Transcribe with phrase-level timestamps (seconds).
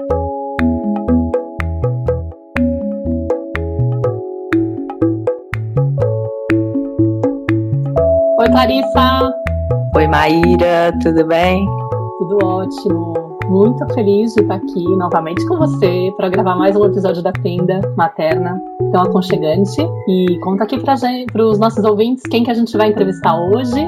[0.00, 0.06] Oi,
[8.48, 9.34] Clarissa.
[9.96, 11.66] Oi, Maíra, tudo bem?
[12.18, 13.12] Tudo ótimo.
[13.46, 17.80] Muito feliz de estar aqui novamente com você para gravar mais um episódio da Tenda
[17.96, 18.58] Materna,
[18.92, 19.82] tão aconchegante.
[20.08, 20.94] E conta aqui para
[21.44, 23.86] os nossos ouvintes quem que a gente vai entrevistar hoje.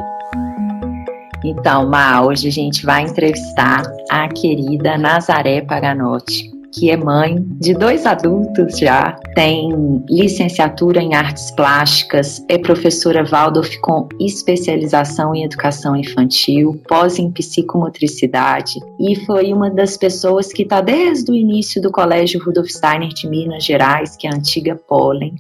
[1.44, 3.82] Então, Ma, hoje a gente vai entrevistar
[4.12, 11.50] a querida Nazaré Paganotti que é mãe de dois adultos já, tem licenciatura em artes
[11.50, 19.70] plásticas, é professora Waldorf com especialização em educação infantil, pós em psicomotricidade e foi uma
[19.70, 24.26] das pessoas que está desde o início do Colégio Rudolf Steiner de Minas Gerais, que
[24.26, 25.34] é a antiga Pollen.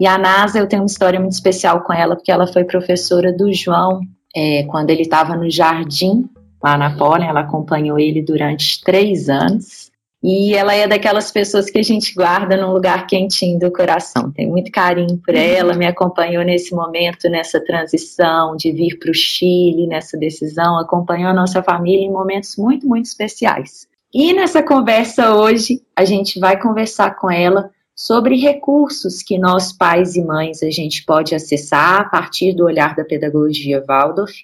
[0.00, 3.32] E a NASA, eu tenho uma história muito especial com ela, porque ela foi professora
[3.32, 4.00] do João
[4.34, 6.28] é, quando ele estava no jardim
[6.64, 9.92] lá na Pollen, ela acompanhou ele durante três anos.
[10.22, 14.32] E ela é daquelas pessoas que a gente guarda num lugar quentinho do coração.
[14.32, 19.14] Tem muito carinho por ela, me acompanhou nesse momento, nessa transição de vir para o
[19.14, 23.86] Chile, nessa decisão, acompanhou a nossa família em momentos muito, muito especiais.
[24.14, 30.16] E nessa conversa hoje, a gente vai conversar com ela sobre recursos que nós, pais
[30.16, 34.34] e mães, a gente pode acessar a partir do olhar da pedagogia Waldorf,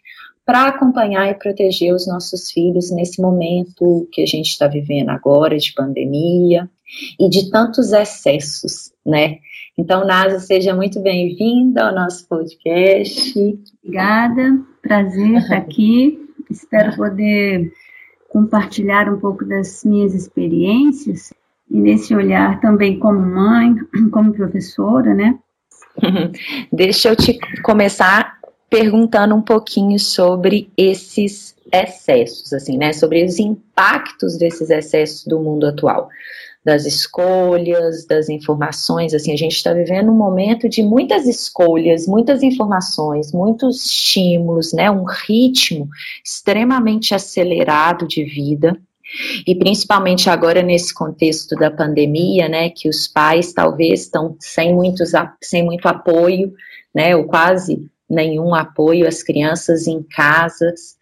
[0.50, 5.56] para acompanhar e proteger os nossos filhos nesse momento que a gente está vivendo agora
[5.56, 6.68] de pandemia
[7.20, 9.38] e de tantos excessos, né?
[9.78, 13.32] Então, Nasa, seja muito bem-vinda ao nosso podcast.
[13.80, 16.18] Obrigada, prazer estar aqui.
[16.50, 17.72] Espero poder
[18.28, 21.32] compartilhar um pouco das minhas experiências
[21.70, 23.76] e nesse olhar também como mãe,
[24.10, 25.38] como professora, né?
[26.72, 28.39] Deixa eu te começar
[28.70, 32.92] perguntando um pouquinho sobre esses excessos, assim, né?
[32.92, 36.08] Sobre os impactos desses excessos do mundo atual,
[36.64, 39.12] das escolhas, das informações.
[39.12, 44.88] Assim, a gente está vivendo um momento de muitas escolhas, muitas informações, muitos estímulos, né?
[44.88, 45.88] Um ritmo
[46.24, 48.80] extremamente acelerado de vida.
[49.44, 55.10] E principalmente agora nesse contexto da pandemia, né, que os pais talvez estão sem, muitos,
[55.42, 56.52] sem muito apoio,
[56.94, 60.98] né, ou quase nenhum apoio às crianças em casas.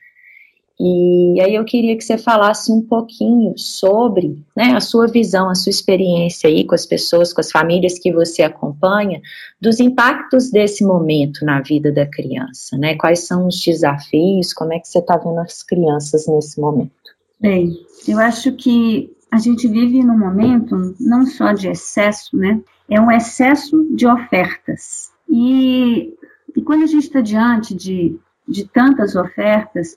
[0.80, 5.54] E aí eu queria que você falasse um pouquinho sobre né, a sua visão, a
[5.56, 9.20] sua experiência aí com as pessoas, com as famílias que você acompanha,
[9.60, 12.94] dos impactos desse momento na vida da criança, né?
[12.94, 16.92] Quais são os desafios, como é que você está vendo as crianças nesse momento?
[17.40, 17.76] Bem,
[18.06, 22.60] eu acho que a gente vive num momento não só de excesso, né?
[22.88, 25.10] É um excesso de ofertas.
[25.28, 26.14] E
[26.58, 29.96] e quando a gente está diante de, de tantas ofertas,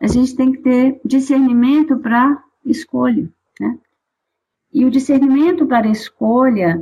[0.00, 3.28] a gente tem que ter discernimento para escolha,
[3.58, 3.76] né?
[4.72, 6.80] E o discernimento para escolha,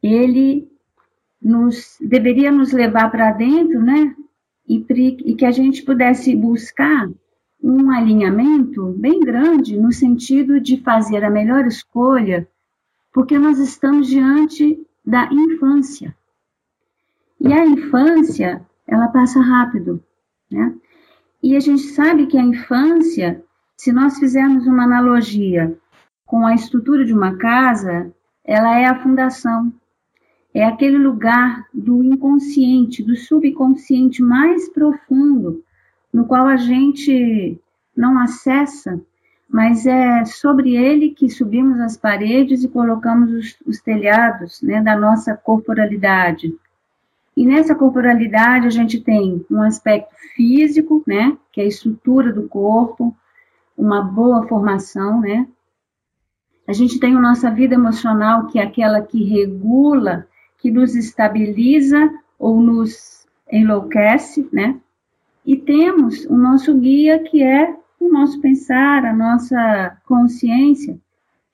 [0.00, 0.70] ele
[1.42, 4.14] nos deveria nos levar para dentro, né?
[4.68, 4.86] E,
[5.24, 7.10] e que a gente pudesse buscar
[7.60, 12.48] um alinhamento bem grande no sentido de fazer a melhor escolha,
[13.12, 16.14] porque nós estamos diante da infância.
[17.46, 20.02] E a infância, ela passa rápido,
[20.50, 20.74] né?
[21.42, 23.40] E a gente sabe que a infância,
[23.76, 25.78] se nós fizermos uma analogia
[26.24, 28.12] com a estrutura de uma casa,
[28.44, 29.72] ela é a fundação.
[30.52, 35.62] É aquele lugar do inconsciente, do subconsciente mais profundo,
[36.12, 37.60] no qual a gente
[37.96, 39.00] não acessa,
[39.48, 44.98] mas é sobre ele que subimos as paredes e colocamos os, os telhados né, da
[44.98, 46.52] nossa corporalidade.
[47.36, 52.48] E nessa corporalidade a gente tem um aspecto físico, né, que é a estrutura do
[52.48, 53.14] corpo,
[53.76, 55.46] uma boa formação, né?
[56.66, 60.26] A gente tem a nossa vida emocional, que é aquela que regula,
[60.58, 64.80] que nos estabiliza ou nos enlouquece, né?
[65.44, 70.98] E temos o nosso guia, que é o nosso pensar, a nossa consciência,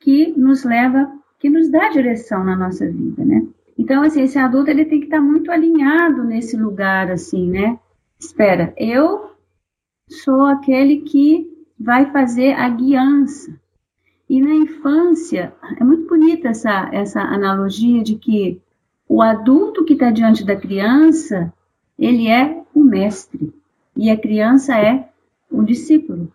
[0.01, 3.47] que nos leva, que nos dá direção na nossa vida, né?
[3.79, 7.79] Então, assim, esse adulto ele tem que estar muito alinhado nesse lugar, assim, né?
[8.19, 9.31] Espera, eu
[10.09, 13.59] sou aquele que vai fazer a guiança.
[14.29, 18.61] E na infância, é muito bonita essa, essa analogia de que
[19.09, 21.53] o adulto que está diante da criança,
[21.99, 23.53] ele é o mestre
[23.97, 25.09] e a criança é
[25.51, 26.33] o discípulo.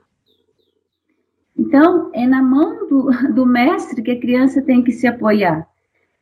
[1.57, 5.67] Então, é na mão do, do mestre que a criança tem que se apoiar.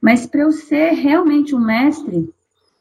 [0.01, 2.31] Mas para eu ser realmente um mestre,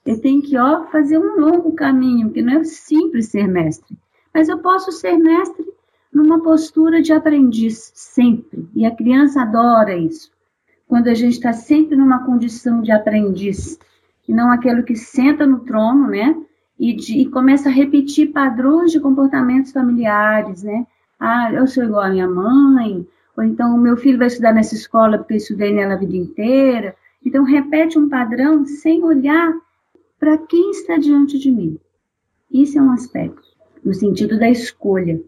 [0.05, 3.96] eu tenho que ó, fazer um longo caminho, porque não é simples ser mestre.
[4.32, 5.64] Mas eu posso ser mestre
[6.12, 8.69] numa postura de aprendiz, sempre.
[8.75, 10.31] E a criança adora isso.
[10.87, 13.78] Quando a gente está sempre numa condição de aprendiz,
[14.28, 16.37] e não aquele que senta no trono, né?
[16.78, 20.87] E, de, e começa a repetir padrões de comportamentos familiares, né?
[21.19, 23.06] Ah, eu sou igual à minha mãe,
[23.37, 26.16] ou então o meu filho vai estudar nessa escola porque eu estudei nela a vida
[26.16, 26.96] inteira.
[27.25, 29.55] Então repete um padrão sem olhar
[30.19, 31.79] para quem está diante de mim.
[32.50, 33.43] Isso é um aspecto,
[33.85, 35.23] no sentido da escolha.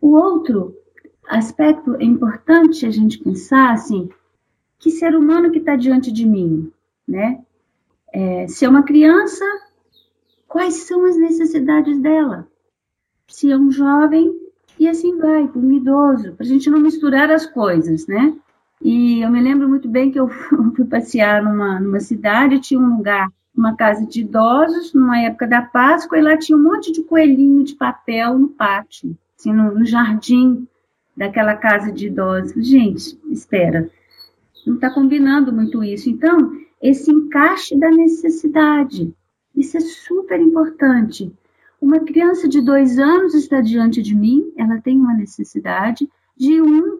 [0.00, 0.76] O outro
[1.28, 4.08] aspecto é importante a gente pensar assim,
[4.78, 6.72] que ser humano que está diante de mim,
[7.06, 7.44] né?
[8.12, 9.44] É, se é uma criança,
[10.48, 12.48] quais são as necessidades dela?
[13.28, 14.40] Se é um jovem,
[14.78, 18.36] e assim vai, para um idoso, para a gente não misturar as coisas, né?
[18.82, 20.28] E eu me lembro muito bem que eu
[20.74, 25.62] fui passear numa, numa cidade, tinha um lugar, uma casa de idosos, numa época da
[25.62, 29.84] Páscoa, e lá tinha um monte de coelhinho de papel no pátio, assim, no, no
[29.84, 30.66] jardim
[31.16, 32.66] daquela casa de idosos.
[32.66, 33.90] Gente, espera,
[34.66, 36.08] não está combinando muito isso.
[36.08, 39.12] Então, esse encaixe da necessidade.
[39.54, 41.30] Isso é super importante.
[41.80, 46.98] Uma criança de dois anos está diante de mim, ela tem uma necessidade de um,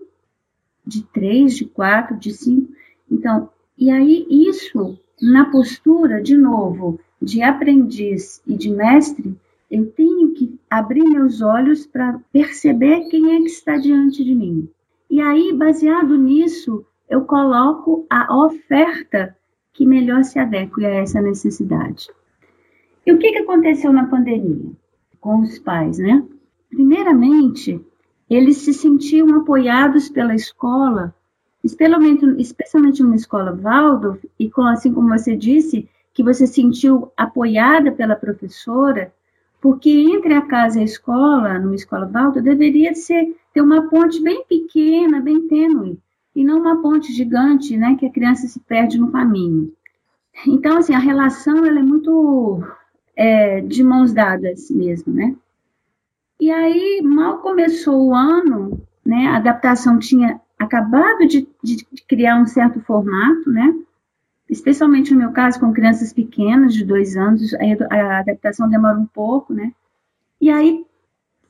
[0.90, 2.72] de três, de quatro, de cinco.
[3.08, 3.48] Então,
[3.78, 9.36] e aí isso, na postura, de novo, de aprendiz e de mestre,
[9.70, 14.68] eu tenho que abrir meus olhos para perceber quem é que está diante de mim.
[15.08, 19.36] E aí, baseado nisso, eu coloco a oferta
[19.72, 22.08] que melhor se adeque a essa necessidade.
[23.06, 24.72] E o que, que aconteceu na pandemia
[25.20, 26.24] com os pais, né?
[26.68, 27.80] Primeiramente,
[28.30, 31.12] eles se sentiam apoiados pela escola,
[31.64, 37.90] especialmente, especialmente numa escola Waldorf, e com, assim como você disse, que você sentiu apoiada
[37.90, 39.12] pela professora,
[39.60, 44.22] porque entre a casa e a escola, numa escola Waldorf, deveria ser ter uma ponte
[44.22, 45.98] bem pequena, bem tênue,
[46.34, 49.72] e não uma ponte gigante, né, que a criança se perde no caminho.
[50.46, 52.62] Então, assim, a relação ela é muito
[53.16, 55.34] é, de mãos dadas mesmo, né?
[56.40, 62.46] E aí, mal começou o ano, né, a adaptação tinha acabado de, de, criar um
[62.46, 63.78] certo formato, né?
[64.48, 69.04] Especialmente no meu caso, com crianças pequenas, de dois anos, a, a adaptação demora um
[69.04, 69.74] pouco, né?
[70.40, 70.86] E aí,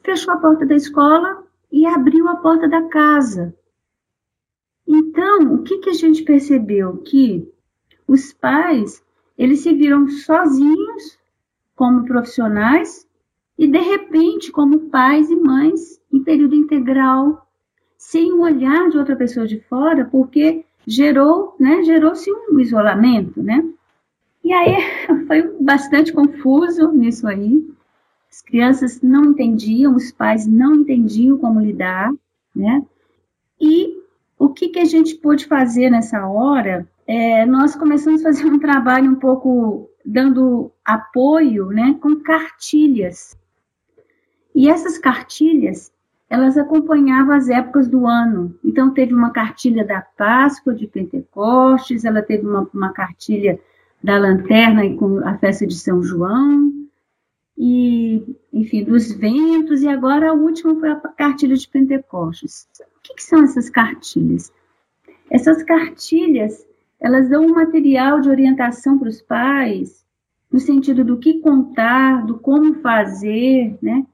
[0.03, 3.55] fechou a porta da escola e abriu a porta da casa.
[4.87, 6.97] Então, o que, que a gente percebeu?
[6.99, 7.49] Que
[8.09, 9.01] os pais,
[9.39, 11.17] eles se viram sozinhos
[11.77, 13.09] como profissionais
[13.61, 17.47] e, de repente, como pais e mães em período integral,
[17.99, 23.63] sem o olhar de outra pessoa de fora, porque gerou, né, gerou-se um isolamento, né?
[24.43, 24.77] E aí
[25.29, 27.63] foi bastante confuso nisso aí.
[28.31, 32.11] As crianças não entendiam, os pais não entendiam como lidar,
[32.57, 32.83] né?
[33.61, 33.95] E
[34.39, 36.89] o que, que a gente pôde fazer nessa hora?
[37.07, 43.39] É, nós começamos a fazer um trabalho um pouco dando apoio né, com cartilhas.
[44.61, 45.91] E essas cartilhas,
[46.29, 48.55] elas acompanhavam as épocas do ano.
[48.63, 53.59] Então, teve uma cartilha da Páscoa, de Pentecostes, ela teve uma, uma cartilha
[54.05, 56.71] da Lanterna com a festa de São João,
[57.57, 62.69] e, enfim, dos ventos, e agora a última foi a cartilha de Pentecostes.
[62.79, 64.53] O que, que são essas cartilhas?
[65.31, 66.67] Essas cartilhas,
[67.01, 70.05] elas dão um material de orientação para os pais,
[70.53, 74.05] no sentido do que contar, do como fazer, né?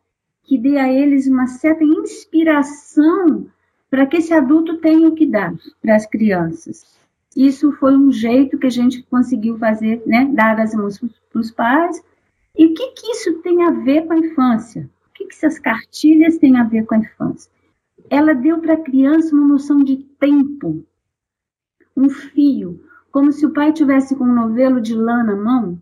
[0.47, 3.47] Que dê a eles uma certa inspiração
[3.91, 6.85] para que esse adulto tenha o que dar para as crianças.
[7.37, 10.31] Isso foi um jeito que a gente conseguiu fazer, né?
[10.33, 12.03] Dar as mãos para os pais
[12.59, 14.88] e o que, que isso tem a ver com a infância?
[15.09, 17.50] O que, que essas cartilhas têm a ver com a infância?
[18.09, 20.83] Ela deu para a criança uma noção de tempo,
[21.95, 25.81] um fio, como se o pai tivesse com um novelo de lã na mão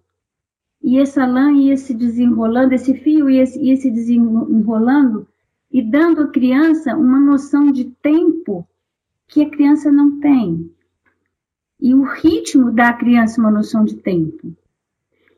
[0.84, 5.26] e essa lã ia se desenrolando, esse fio ia, ia se desenrolando
[5.72, 8.68] e dando à criança uma noção de tempo
[9.26, 10.70] que a criança não tem.
[11.80, 14.54] E o ritmo dá à criança uma noção de tempo.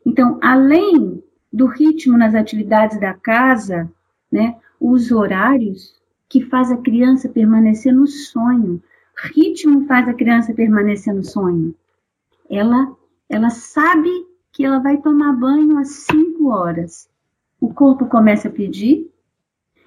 [0.05, 1.23] Então, além
[1.53, 3.89] do ritmo nas atividades da casa,
[4.31, 4.57] né?
[4.81, 5.95] Os horários
[6.29, 8.83] que faz a criança permanecer no sonho.
[9.17, 11.73] Ritmo faz a criança permanecer no sonho.
[12.51, 12.95] Ela,
[13.29, 14.26] ela sabe
[14.57, 17.11] que ela vai tomar banho às 5 horas.
[17.61, 19.13] O corpo começa a pedir.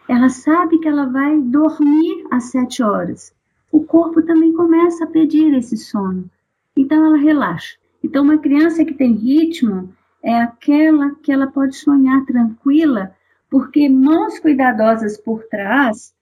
[0.07, 3.33] Ela sabe que ela vai dormir às 7 horas.
[3.71, 6.29] O corpo também começa a pedir esse sono.
[6.77, 7.77] Então ela relaxa.
[8.03, 13.15] Então uma criança que tem ritmo, é aquela que ela pode sonhar tranquila,
[13.49, 16.13] porque mãos cuidadosas por trás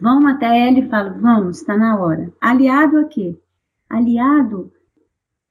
[0.00, 2.32] vão até ela e falam, vamos, está na hora.
[2.40, 3.36] Aliado a quê?
[3.90, 4.70] Aliado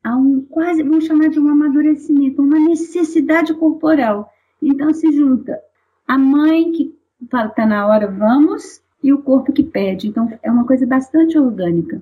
[0.04, 4.32] a um quase, vamos chamar de um amadurecimento, uma necessidade corporal.
[4.62, 5.60] Então se junta
[6.08, 6.96] a mãe que
[7.30, 10.08] fala, está na hora, vamos, e o corpo que pede.
[10.08, 12.02] Então é uma coisa bastante orgânica.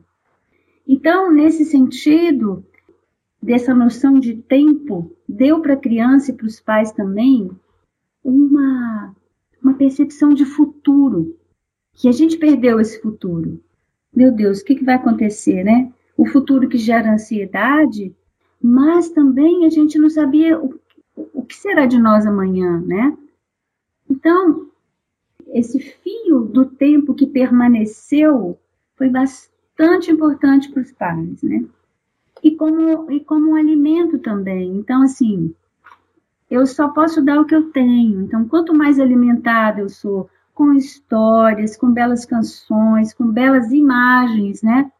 [0.88, 2.66] Então, nesse sentido,
[3.42, 7.50] dessa noção de tempo, deu para a criança e para os pais também
[8.24, 9.16] uma,
[9.62, 11.38] uma percepção de futuro,
[11.94, 13.64] que a gente perdeu esse futuro.
[14.14, 15.92] Meu Deus, o que, que vai acontecer, né?
[16.18, 18.16] O futuro que gera ansiedade,
[18.62, 20.80] mas também a gente não sabia o,
[21.34, 23.18] o que será de nós amanhã, né?
[24.10, 24.68] Então,
[25.54, 28.58] esse fio do tempo que permaneceu
[28.96, 31.66] foi bastante importante para os pais, né?
[32.44, 34.78] E como, e como um alimento também.
[34.78, 35.54] Então, assim,
[36.50, 38.22] eu só posso dar o que eu tenho.
[38.22, 44.92] Então, quanto mais alimentada eu sou com histórias, com belas canções, com belas imagens, né?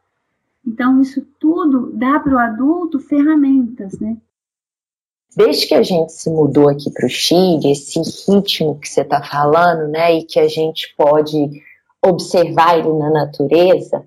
[0.66, 4.16] Então, isso tudo dá para o adulto ferramentas, né?
[5.36, 7.98] Desde que a gente se mudou aqui para o Chile, esse
[8.30, 11.62] ritmo que você está falando, né, e que a gente pode
[12.04, 14.04] observar ele na natureza,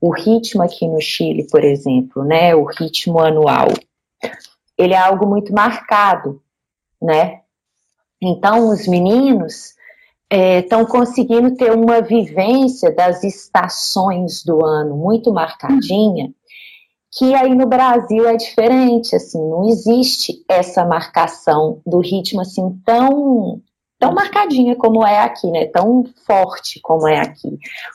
[0.00, 3.68] o ritmo aqui no Chile, por exemplo, né, o ritmo anual,
[4.76, 6.42] ele é algo muito marcado
[7.02, 7.40] né?
[8.22, 9.74] Então, os meninos
[10.32, 16.32] estão é, conseguindo ter uma vivência das estações do ano muito marcadinha,
[17.10, 23.60] que aí no Brasil é diferente, assim, não existe essa marcação do ritmo assim tão
[23.98, 25.66] tão marcadinha como é aqui, né?
[25.66, 27.48] Tão forte como é aqui.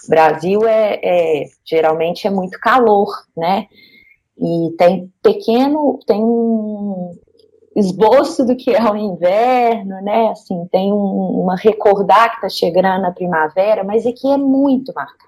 [0.06, 3.68] O Brasil é, é geralmente é muito calor, né?
[4.38, 7.12] E tem pequeno, tem um,
[7.78, 10.30] esboço do que é o inverno, né?
[10.30, 15.28] Assim, tem um, uma recordar que está chegando a primavera, mas aqui é muito marcado.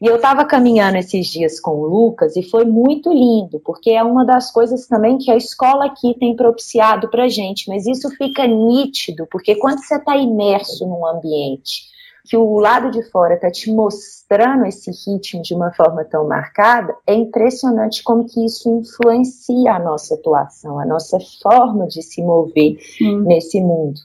[0.00, 4.02] E eu estava caminhando esses dias com o Lucas e foi muito lindo, porque é
[4.02, 8.46] uma das coisas também que a escola aqui tem propiciado para gente, mas isso fica
[8.46, 11.93] nítido, porque quando você está imerso num ambiente
[12.24, 16.96] que o lado de fora está te mostrando esse ritmo de uma forma tão marcada,
[17.06, 22.78] é impressionante como que isso influencia a nossa atuação, a nossa forma de se mover
[22.80, 23.20] Sim.
[23.20, 24.00] nesse mundo.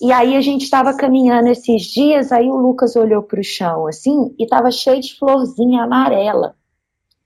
[0.00, 3.86] E aí a gente estava caminhando esses dias, aí o Lucas olhou para o chão
[3.86, 6.54] assim e estava cheio de florzinha amarela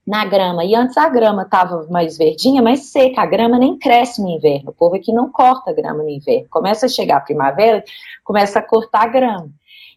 [0.05, 0.63] na grama.
[0.63, 3.21] E antes a grama estava mais verdinha, mais seca.
[3.21, 4.69] A grama nem cresce no inverno.
[4.69, 6.47] O povo aqui não corta grama no inverno.
[6.49, 7.83] Começa a chegar a primavera,
[8.23, 9.49] começa a cortar a grama.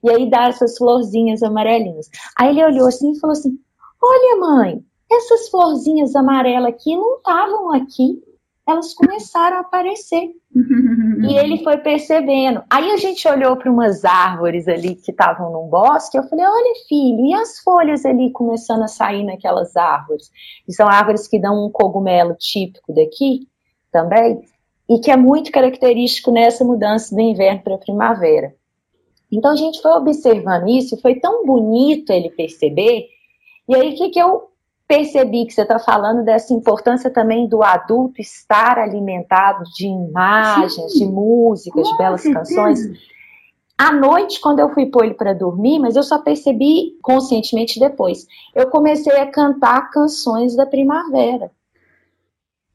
[0.03, 2.09] E aí dá essas florzinhas amarelinhas.
[2.39, 3.59] Aí ele olhou assim e falou assim:
[4.03, 8.23] Olha, mãe, essas florzinhas amarelas aqui não estavam aqui.
[8.69, 10.31] Elas começaram a aparecer.
[10.55, 12.63] e ele foi percebendo.
[12.71, 16.17] Aí a gente olhou para umas árvores ali que estavam num bosque.
[16.17, 20.31] Eu falei: Olha, filho, e as folhas ali começando a sair naquelas árvores?
[20.69, 23.49] E são árvores que dão um cogumelo típico daqui
[23.93, 24.41] também,
[24.89, 28.55] e que é muito característico nessa mudança do inverno para a primavera.
[29.31, 33.07] Então a gente foi observando isso e foi tão bonito ele perceber.
[33.69, 34.51] E aí o que, que eu
[34.89, 40.99] percebi que você está falando dessa importância também do adulto estar alimentado de imagens, Sim.
[40.99, 42.81] de músicas, de belas canções.
[43.79, 48.27] À noite, quando eu fui pôr ele para dormir, mas eu só percebi conscientemente depois,
[48.53, 51.53] eu comecei a cantar canções da primavera.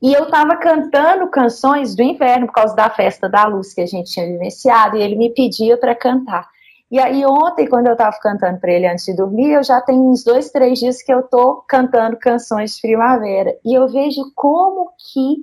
[0.05, 3.88] E eu estava cantando canções do inverno por causa da festa da luz que a
[3.88, 6.47] gente tinha vivenciado, e ele me pedia para cantar.
[6.91, 10.07] E aí ontem, quando eu estava cantando para ele antes de dormir, eu já tenho
[10.07, 13.57] uns dois, três dias que eu estou cantando canções de primavera.
[13.65, 15.38] E eu vejo como que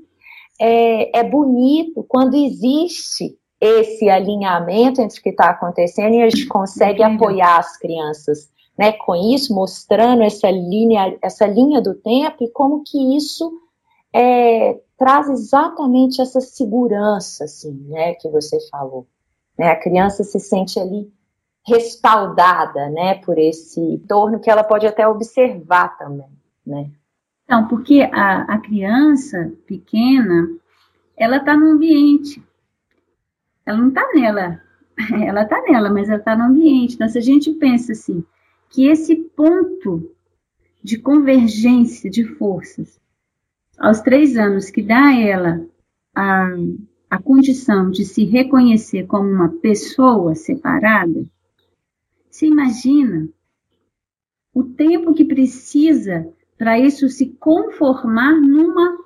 [0.61, 6.47] é, é bonito quando existe esse alinhamento entre o que está acontecendo e a gente
[6.47, 8.92] consegue apoiar as crianças, né?
[8.92, 13.61] Com isso, mostrando essa linha, essa linha do tempo e como que isso
[14.12, 19.07] é, traz exatamente essa segurança, assim, né, que você falou.
[19.59, 21.12] Né, a criança se sente ali
[21.66, 26.31] respaldada, né, por esse entorno que ela pode até observar também,
[26.66, 26.90] né.
[27.45, 30.49] Então, porque a, a criança pequena,
[31.16, 32.42] ela está no ambiente,
[33.66, 34.61] ela não está nela,
[35.26, 36.95] ela está nela, mas ela está no ambiente.
[36.95, 38.25] Então, se a gente pensa assim,
[38.71, 40.14] que esse ponto
[40.83, 43.01] de convergência de forças
[43.83, 45.67] aos três anos, que dá a ela
[46.15, 46.47] a,
[47.11, 51.27] a condição de se reconhecer como uma pessoa separada,
[52.31, 53.29] se imagina
[54.55, 58.97] o tempo que precisa para isso se conformar numa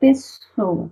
[0.00, 0.90] pessoa,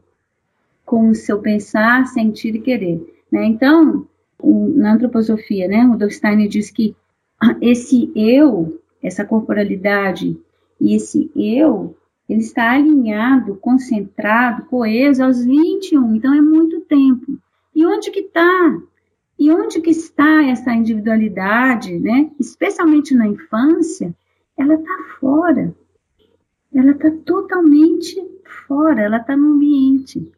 [0.87, 3.25] com o seu pensar, sentir e querer.
[3.33, 3.47] Né?
[3.47, 4.07] Então,
[4.39, 6.95] o, na antroposofia, né, o Steiner diz que
[7.61, 10.39] esse eu, essa corporalidade
[10.81, 11.97] e esse eu,
[12.29, 17.39] ele está alinhado, concentrado, coeso aos 21, então é muito tempo.
[17.75, 18.79] E onde que está?
[19.39, 22.31] E onde que está essa individualidade, né?
[22.39, 24.15] Especialmente na infância,
[24.57, 25.75] ela está fora.
[26.73, 28.17] Ela está totalmente
[28.67, 30.33] fora, ela está no ambiente.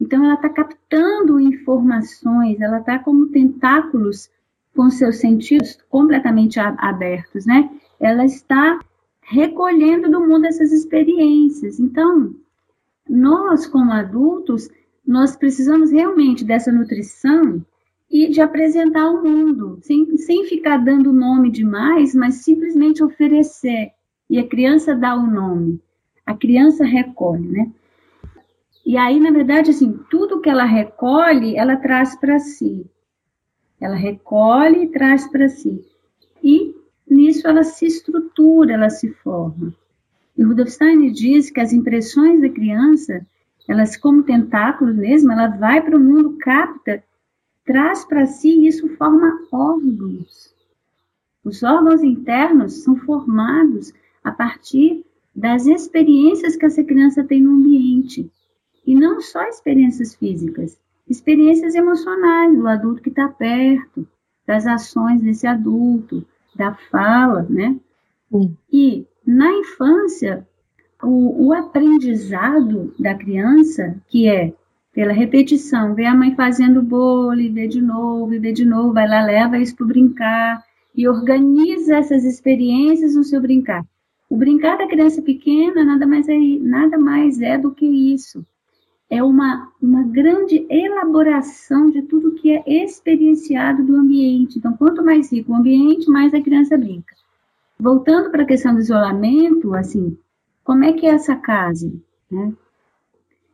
[0.00, 4.30] Então, ela está captando informações, ela está como tentáculos
[4.74, 7.70] com seus sentidos completamente abertos, né?
[8.00, 8.80] Ela está
[9.32, 11.80] recolhendo do mundo essas experiências.
[11.80, 12.34] Então,
[13.08, 14.68] nós, como adultos,
[15.06, 17.64] nós precisamos realmente dessa nutrição
[18.10, 23.92] e de apresentar ao mundo, sem, sem ficar dando nome demais, mas simplesmente oferecer.
[24.28, 25.80] E a criança dá o nome,
[26.26, 27.72] a criança recolhe, né?
[28.84, 32.84] E aí, na verdade, assim, tudo que ela recolhe, ela traz para si.
[33.80, 35.82] Ela recolhe e traz para si.
[37.12, 39.74] Nisso ela se estrutura, ela se forma.
[40.34, 43.26] E Rudolf Steiner diz que as impressões da criança,
[43.68, 47.04] elas como tentáculos mesmo, ela vai para o mundo, capta,
[47.66, 50.54] traz para si e isso forma órgãos.
[51.44, 53.92] Os órgãos internos são formados
[54.24, 55.04] a partir
[55.36, 58.30] das experiências que essa criança tem no ambiente.
[58.86, 64.08] E não só experiências físicas, experiências emocionais do adulto que está perto,
[64.46, 67.76] das ações desse adulto, da fala, né?
[68.30, 68.56] Sim.
[68.72, 70.46] E na infância,
[71.02, 74.52] o, o, aprendizado da criança, que é
[74.92, 78.92] pela repetição, ver a mãe fazendo bolo, e ver de novo, e ver de novo,
[78.92, 80.62] vai lá, leva isso para brincar
[80.94, 83.84] e organiza essas experiências no seu brincar.
[84.28, 88.44] O brincar da criança pequena nada mais é, nada mais é do que isso
[89.12, 94.58] é uma, uma grande elaboração de tudo que é experienciado do ambiente.
[94.58, 97.14] Então, quanto mais rico o ambiente, mais a criança brinca.
[97.78, 100.16] Voltando para a questão do isolamento, assim,
[100.64, 101.92] como é que é essa casa?
[102.30, 102.54] Né?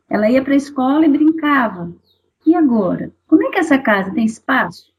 [0.09, 1.91] Ela ia para a escola e brincava.
[2.45, 3.11] E agora?
[3.27, 4.93] Como é que essa casa tem espaço?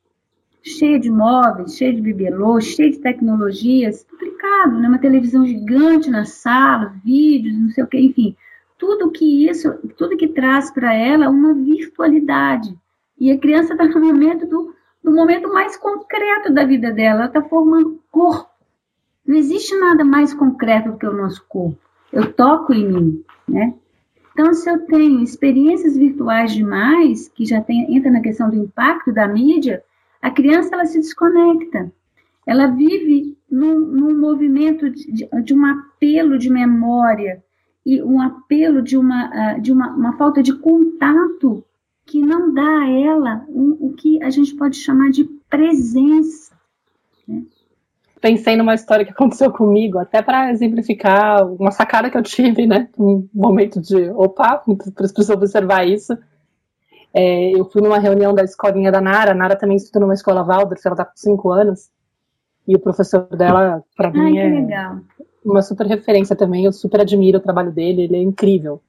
[0.62, 4.88] Cheia de móveis, cheia de bibelô, cheia de tecnologias, complicado, né?
[4.88, 8.36] Uma televisão gigante na sala, vídeos, não sei o que, enfim
[8.80, 12.74] tudo que isso, tudo que traz para ela uma virtualidade.
[13.18, 17.26] E a criança está no momento do, do momento mais concreto da vida dela, ela
[17.26, 18.48] está formando corpo.
[19.26, 21.78] Não existe nada mais concreto que o nosso corpo.
[22.10, 23.74] Eu toco em mim, né?
[24.32, 29.12] Então, se eu tenho experiências virtuais demais, que já tem, entra na questão do impacto
[29.12, 29.84] da mídia,
[30.22, 31.92] a criança ela se desconecta.
[32.46, 37.44] Ela vive num, num movimento de, de um apelo de memória,
[37.90, 41.64] e um apelo de uma, ah, de uma, uma falta de contato
[42.06, 46.54] que não dá a ela um, o que a gente pode chamar de presença.
[47.26, 47.42] Né?
[48.20, 52.88] Pensei numa história que aconteceu comigo, até para exemplificar uma sacada que eu tive, né?
[52.96, 54.62] Um momento de opa,
[54.94, 56.16] para as pessoas observar isso.
[57.12, 60.44] É, eu fui numa reunião da escolinha da Nara, a Nara também estuda numa escola
[60.44, 61.90] Waldorf, ela está com 5 anos,
[62.68, 64.48] e o professor dela, para mim, é,
[65.44, 68.80] uma super referência também, eu super admiro o trabalho dele, ele é incrível.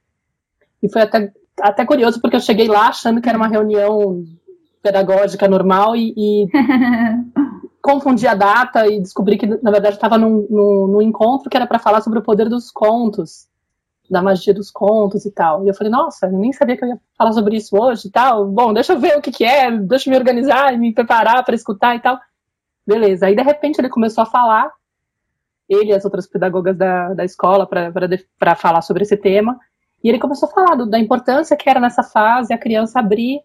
[0.82, 4.24] E foi até, até curioso, porque eu cheguei lá achando que era uma reunião
[4.82, 6.48] pedagógica normal e, e
[7.82, 11.68] confundi a data e descobri que, na verdade, estava num, num, num, encontro que era
[11.68, 13.48] para falar sobre o poder dos contos,
[14.10, 15.64] da magia dos contos e tal.
[15.64, 18.12] E eu falei, nossa, eu nem sabia que eu ia falar sobre isso hoje e
[18.12, 18.48] tal.
[18.48, 21.46] Bom, deixa eu ver o que, que é, deixa eu me organizar e me preparar
[21.46, 22.20] para escutar e tal.
[22.86, 23.28] Beleza.
[23.28, 24.72] Aí, de repente, ele começou a falar
[25.72, 29.58] ele e as outras pedagogas da, da escola para falar sobre esse tema.
[30.04, 33.42] E ele começou a falar do, da importância que era nessa fase a criança abrir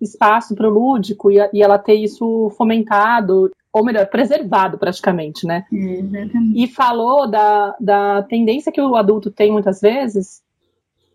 [0.00, 5.64] espaço para o lúdico e, e, ela ter isso fomentado, ou melhor, preservado praticamente, né?
[5.72, 6.62] Exatamente.
[6.62, 10.42] E falou da, da tendência que o adulto tem muitas vezes,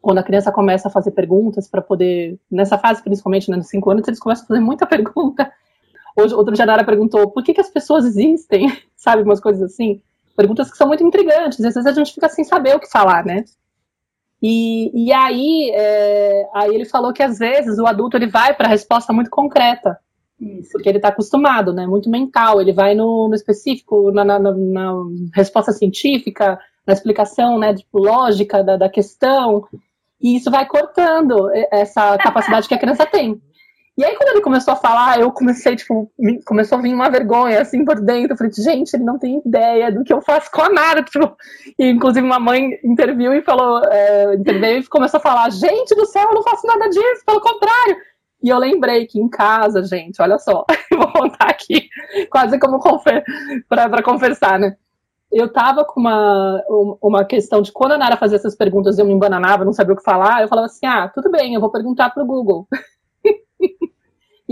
[0.02, 3.90] quando a criança começa a fazer perguntas para poder, nessa fase principalmente, né, nos cinco
[3.90, 5.52] anos, eles começam a fazer muita pergunta.
[6.16, 10.02] Hoje, outro dia Nara perguntou por que, que as pessoas existem, sabe, umas coisas assim
[10.36, 13.26] perguntas que são muito intrigantes, às vezes a gente fica sem saber o que falar,
[13.26, 13.44] né?
[14.42, 18.68] E, e aí, é, aí ele falou que às vezes o adulto ele vai para
[18.68, 19.98] a resposta muito concreta,
[20.40, 20.72] Isso.
[20.74, 21.88] porque ele está acostumado, né?
[21.88, 24.94] Muito mental, ele vai no, no específico, na, na, na,
[25.34, 29.66] resposta científica, na explicação, né, tipo, lógica da, da questão,
[30.22, 33.42] e isso vai cortando essa capacidade que a criança tem.
[33.96, 36.12] E aí, quando ele começou a falar, eu comecei, tipo,
[36.46, 38.34] começou a vir uma vergonha, assim, por dentro.
[38.34, 41.04] Eu falei, gente, ele não tem ideia do que eu faço com a Nara.
[41.14, 41.36] Tipo,
[41.78, 46.08] e, inclusive, uma mãe interviu e falou, é, interveio e começou a falar, gente do
[46.08, 47.98] céu, eu não faço nada disso, pelo contrário.
[48.42, 51.88] E eu lembrei que em casa, gente, olha só, vou contar aqui,
[52.32, 52.80] quase como
[53.70, 54.76] para conversar, né?
[55.32, 56.64] Eu tava com uma,
[57.02, 59.98] uma questão de quando a Nara fazia essas perguntas eu me embananava, não sabia o
[59.98, 62.68] que falar, eu falava assim: ah, tudo bem, eu vou perguntar pro Google.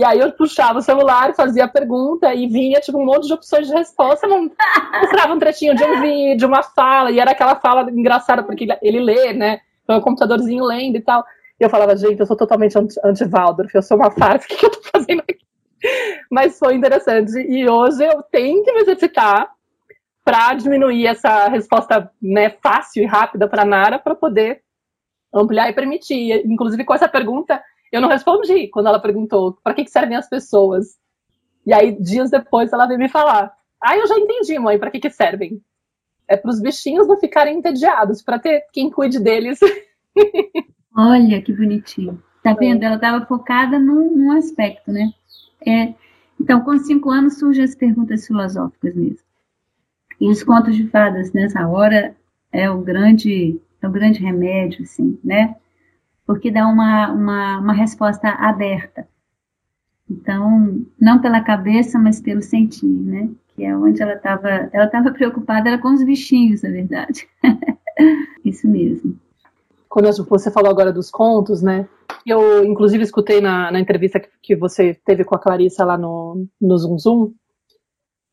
[0.01, 3.33] E aí eu puxava o celular, fazia a pergunta e vinha tipo um monte de
[3.33, 7.87] opções de resposta, mostrava um trechinho de um vídeo, uma fala, e era aquela fala
[7.91, 9.59] engraçada porque ele lê, né?
[9.83, 11.23] Então o computadorzinho lendo e tal.
[11.59, 14.71] E eu falava, gente, eu sou totalmente anti-Waldorf, eu sou uma farsa, o que eu
[14.71, 15.37] tô fazendo aqui?
[16.31, 17.37] Mas foi interessante.
[17.37, 19.51] E hoje eu tenho que me exercitar
[20.25, 24.63] para diminuir essa resposta né, fácil e rápida para Nara, para poder
[25.31, 26.41] ampliar e permitir.
[26.43, 27.61] Inclusive, com essa pergunta,
[27.91, 30.97] eu não respondi quando ela perguntou para que, que servem as pessoas.
[31.65, 34.99] E aí, dias depois, ela veio me falar: Ah, eu já entendi, mãe, para que,
[34.99, 35.61] que servem.
[36.27, 39.59] É para os bichinhos não ficarem entediados, para ter quem cuide deles.
[40.95, 42.21] Olha que bonitinho.
[42.41, 42.83] Tá vendo?
[42.83, 45.13] Ela estava focada num, num, aspecto, né?
[45.65, 45.93] É,
[46.39, 49.19] então, com cinco anos surgem as perguntas filosóficas mesmo.
[50.19, 52.15] E os contos de fadas nessa hora
[52.51, 55.55] é o grande, é o grande remédio, assim, né?
[56.25, 59.07] Porque dá uma, uma, uma resposta aberta.
[60.09, 63.29] Então, não pela cabeça, mas pelo sentir, né?
[63.55, 67.27] Que é onde ela estava, ela estava preocupada era com os bichinhos, na verdade.
[68.43, 69.19] Isso mesmo
[69.91, 71.85] quando você falou agora dos contos, né?
[72.25, 76.47] Eu, inclusive, escutei na, na entrevista que, que, você teve com a Clarissa lá no,
[76.61, 77.33] no Zoom Zoom,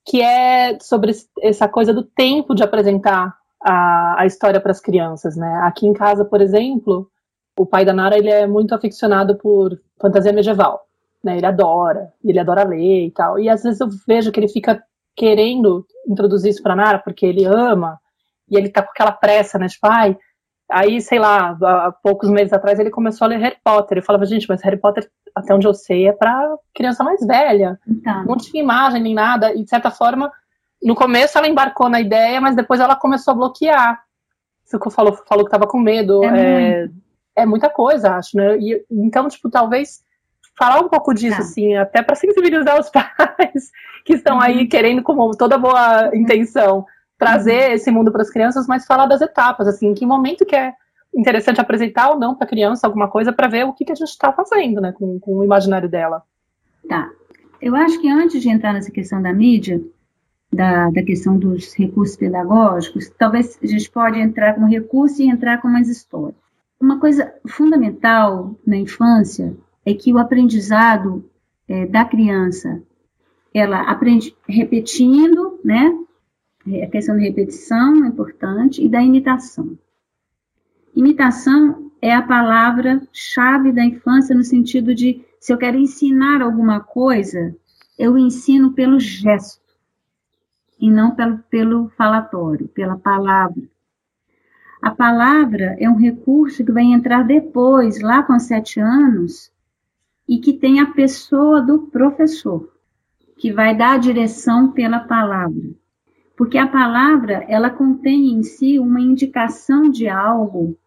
[0.07, 1.11] que é sobre
[1.43, 5.61] essa coisa do tempo de apresentar a, a história para as crianças, né?
[5.65, 7.11] Aqui em casa, por exemplo,
[7.59, 10.87] o pai da Nara ele é muito aficionado por fantasia medieval,
[11.23, 11.37] né?
[11.37, 13.39] Ele adora, ele adora ler e tal.
[13.39, 14.83] E às vezes eu vejo que ele fica
[15.17, 17.99] querendo introduzir isso para Nara porque ele ama
[18.51, 19.69] e ele tá com aquela pressa, né?
[19.69, 20.17] Tipo, ai,
[20.71, 23.99] Aí, sei lá, há poucos meses atrás ele começou a ler Harry Potter.
[23.99, 27.81] Eu falava, gente, mas Harry Potter, até onde eu sei, é para criança mais velha.
[27.89, 28.25] Então.
[28.27, 29.55] Não tinha imagem nem nada.
[29.55, 30.31] E, de certa forma,
[30.83, 34.03] no começo ela embarcou na ideia, mas depois ela começou a bloquear.
[34.63, 36.23] Você falou, falou que estava com medo.
[36.23, 36.89] É, é,
[37.43, 38.59] é, muita coisa, acho, né?
[38.59, 40.03] E, então, tipo, talvez
[40.59, 41.43] falar um pouco disso, tá.
[41.43, 43.71] assim, até para sensibilizar os pais
[44.05, 44.43] que estão uhum.
[44.43, 46.85] aí querendo, com toda boa intenção,
[47.17, 47.75] trazer uhum.
[47.75, 50.73] esse mundo para as crianças, mas falar das etapas, assim, em que momento que é
[51.15, 53.95] interessante apresentar ou não para a criança alguma coisa para ver o que, que a
[53.95, 56.23] gente está fazendo, né, com, com o imaginário dela.
[56.89, 57.11] Tá.
[57.61, 59.81] Eu acho que antes de entrar nessa questão da mídia,
[60.53, 65.61] da, da questão dos recursos pedagógicos, talvez a gente pode entrar como recurso e entrar
[65.61, 66.35] com mais história.
[66.81, 71.29] Uma coisa fundamental na infância é que o aprendizado
[71.67, 72.83] é, da criança,
[73.53, 75.93] ela aprende repetindo, né,
[76.83, 79.79] a questão da repetição é importante e da imitação.
[80.95, 87.57] Imitação é a palavra-chave da infância no sentido de se eu quero ensinar alguma coisa,
[87.99, 89.61] eu ensino pelo gesto
[90.81, 93.63] e não pelo, pelo falatório, pela palavra.
[94.81, 99.51] A palavra é um recurso que vai entrar depois, lá com sete anos,
[100.29, 102.73] e que tem a pessoa do professor,
[103.37, 105.71] que vai dar a direção pela palavra
[106.39, 110.79] porque a palavra ela contém em si uma indicação de algo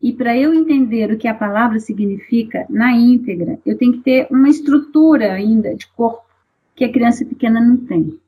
[0.00, 4.28] e para eu entender o que a palavra significa na íntegra, eu tenho que ter
[4.30, 6.22] uma estrutura ainda de corpo
[6.76, 8.20] que a criança pequena não tem.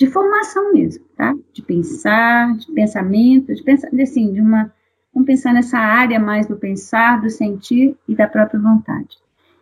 [0.00, 1.36] De formação mesmo, tá?
[1.52, 4.72] De pensar, de pensamento, de pensar, assim, de uma
[5.12, 9.18] vamos pensar nessa área mais do pensar, do sentir e da própria vontade.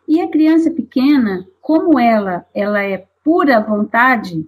[0.07, 4.46] E a criança pequena, como ela, ela é pura vontade,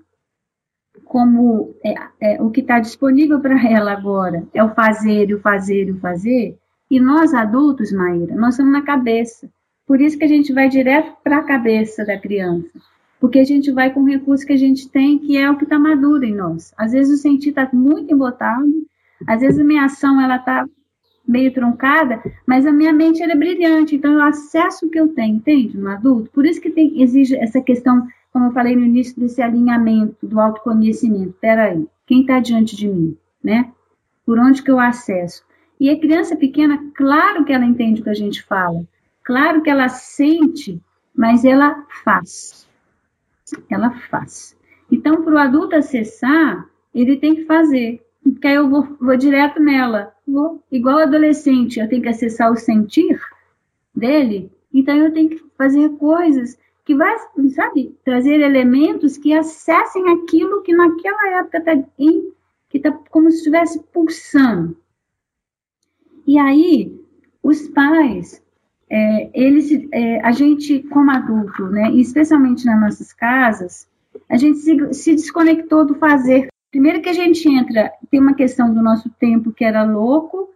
[1.05, 5.91] como é, é, o que está disponível para ela agora é o fazer, o fazer,
[5.91, 6.57] o fazer,
[6.89, 9.51] e nós adultos, Maíra, nós estamos na cabeça.
[9.85, 12.79] Por isso que a gente vai direto para a cabeça da criança.
[13.21, 15.65] Porque a gente vai com o recurso que a gente tem, que é o que
[15.65, 16.73] está maduro em nós.
[16.77, 18.67] Às vezes o sentir está muito embotado,
[19.27, 20.67] às vezes a minha ação ela está
[21.29, 25.79] meio truncada, mas a minha mente é brilhante, então o acesso que eu tenho, entende,
[25.79, 26.31] no adulto.
[26.31, 30.41] Por isso que tem, exige essa questão como eu falei no início desse alinhamento do
[30.41, 31.35] autoconhecimento.
[31.41, 33.71] Peraí, quem está diante de mim, né?
[34.25, 35.45] Por onde que eu acesso?
[35.79, 38.85] E a criança pequena, claro que ela entende o que a gente fala,
[39.25, 40.81] claro que ela sente,
[41.15, 42.69] mas ela faz.
[43.71, 44.57] Ela faz.
[44.91, 48.05] Então, para o adulto acessar, ele tem que fazer.
[48.23, 50.13] Porque aí eu vou, vou direto nela.
[50.27, 53.19] Vou, igual adolescente, eu tenho que acessar o sentir
[53.95, 57.17] dele, então eu tenho que fazer coisas que vai,
[57.55, 62.33] sabe, trazer elementos que acessem aquilo que naquela época está em,
[62.69, 64.77] que está como se estivesse pulsando.
[66.27, 66.99] E aí,
[67.43, 68.43] os pais,
[68.91, 73.87] é, eles, é, a gente, como adulto, né, especialmente nas nossas casas,
[74.29, 76.49] a gente se, se desconectou do fazer.
[76.71, 80.51] Primeiro que a gente entra, tem uma questão do nosso tempo que era louco,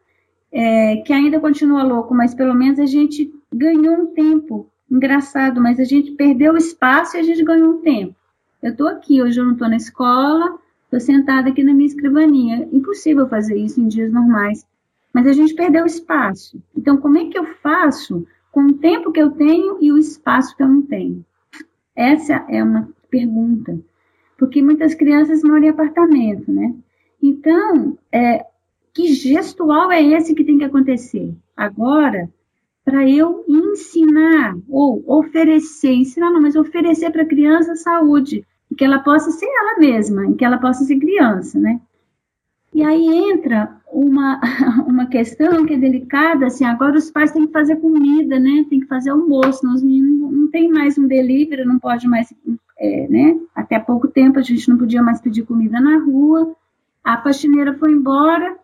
[0.50, 4.68] é, que ainda continua louco, mas pelo menos a gente ganhou um tempo.
[4.90, 8.14] Engraçado, mas a gente perdeu o espaço e a gente ganhou um tempo.
[8.62, 12.68] Eu estou aqui, hoje eu não estou na escola, estou sentada aqui na minha escrivaninha.
[12.72, 14.64] Impossível fazer isso em dias normais.
[15.14, 16.60] Mas a gente perdeu espaço.
[16.76, 20.56] Então, como é que eu faço com o tempo que eu tenho e o espaço
[20.56, 21.24] que eu não tenho?
[21.94, 23.78] Essa é uma pergunta.
[24.36, 26.74] Porque muitas crianças moram em apartamento, né?
[27.22, 28.44] Então, é,
[28.92, 31.32] que gestual é esse que tem que acontecer?
[31.56, 32.28] Agora,
[32.84, 38.44] para eu ensinar ou oferecer, ensinar não, mas oferecer para a criança saúde,
[38.76, 41.80] que ela possa ser ela mesma, que ela possa ser criança, né?
[42.74, 44.40] E aí entra uma,
[44.84, 48.66] uma questão que é delicada, assim, agora os pais têm que fazer comida, né?
[48.68, 52.34] Tem que fazer almoço, os meninos não tem mais um delivery, não pode mais,
[52.76, 53.38] é, né?
[53.54, 56.56] Até pouco tempo a gente não podia mais pedir comida na rua,
[57.04, 58.56] a faxineira foi embora,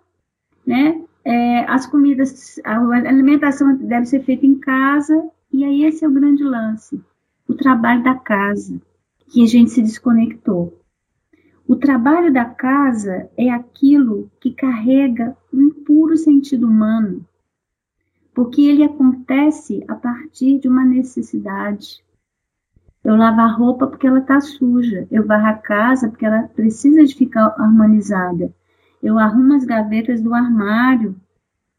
[0.66, 1.00] né?
[1.24, 6.12] É, as comidas, a alimentação deve ser feita em casa, e aí esse é o
[6.12, 7.00] grande lance,
[7.46, 8.80] o trabalho da casa,
[9.28, 10.79] que a gente se desconectou.
[11.70, 17.24] O trabalho da casa é aquilo que carrega um puro sentido humano,
[18.34, 22.04] porque ele acontece a partir de uma necessidade.
[23.04, 27.04] Eu lavo a roupa porque ela está suja, eu varro a casa porque ela precisa
[27.04, 28.52] de ficar harmonizada,
[29.00, 31.14] eu arrumo as gavetas do armário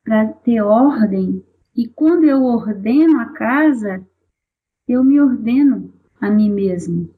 [0.05, 1.43] para ter ordem.
[1.75, 4.01] E quando eu ordeno a casa,
[4.87, 7.13] eu me ordeno a mim mesmo.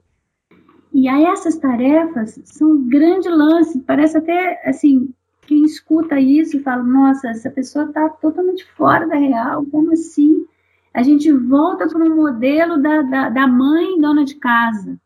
[0.93, 3.79] E aí essas tarefas são um grande lance.
[3.79, 9.65] Parece até assim, quem escuta isso fala, nossa, essa pessoa está totalmente fora da real,
[9.65, 10.45] como assim?
[10.93, 14.99] A gente volta para um modelo da, da, da mãe dona de casa.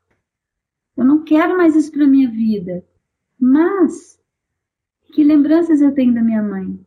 [0.97, 2.83] Eu não quero mais isso para minha vida.
[3.39, 4.19] Mas
[5.13, 6.77] que lembranças eu tenho da minha mãe?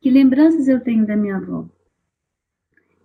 [0.00, 1.66] Que lembranças eu tenho da minha avó?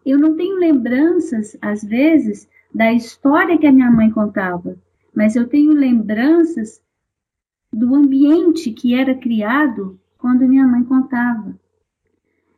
[0.05, 4.77] Eu não tenho lembranças, às vezes, da história que a minha mãe contava,
[5.13, 6.81] mas eu tenho lembranças
[7.71, 11.57] do ambiente que era criado quando minha mãe contava.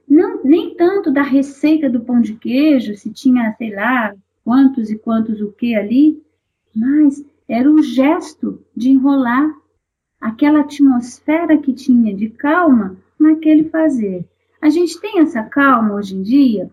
[0.07, 4.97] Não, nem tanto da receita do pão de queijo, se tinha, sei lá, quantos e
[4.97, 6.21] quantos o que ali,
[6.75, 9.53] mas era o gesto de enrolar
[10.19, 14.25] aquela atmosfera que tinha de calma naquele fazer.
[14.61, 16.71] A gente tem essa calma hoje em dia?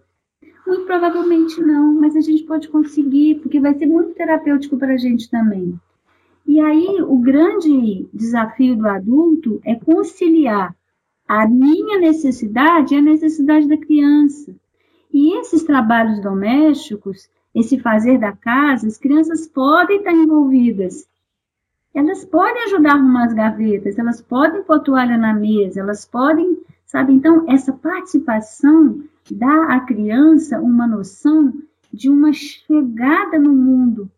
[0.68, 4.96] Muito provavelmente não, mas a gente pode conseguir, porque vai ser muito terapêutico para a
[4.98, 5.80] gente também.
[6.46, 10.76] E aí, o grande desafio do adulto é conciliar
[11.26, 14.54] a minha necessidade e a necessidade da criança.
[15.10, 21.08] E esses trabalhos domésticos, esse fazer da casa, as crianças podem estar envolvidas,
[21.94, 26.58] elas podem ajudar a arrumar as gavetas, elas podem pôr toalha na mesa, elas podem,
[26.84, 27.14] sabe?
[27.14, 31.52] Então, essa participação dá à criança uma noção
[31.92, 34.10] de uma chegada no mundo,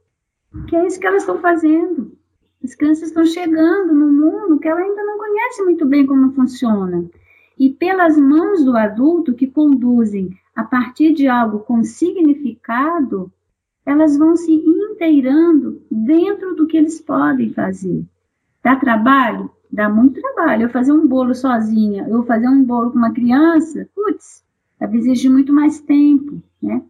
[0.69, 2.19] que é isso que elas estão fazendo.
[2.63, 7.09] As crianças estão chegando no mundo que ela ainda não conhece muito bem como funciona.
[7.59, 13.33] E pelas mãos do adulto que conduzem a partir de algo com significado,
[13.85, 18.05] elas vão se inteirando dentro do que eles podem fazer.
[18.63, 19.51] Dá trabalho?
[19.73, 20.65] Dá muito trabalho.
[20.65, 24.45] Eu fazer um bolo sozinha, eu fazer um bolo com uma criança, putz,
[24.87, 26.83] vai exigir muito mais tempo, né?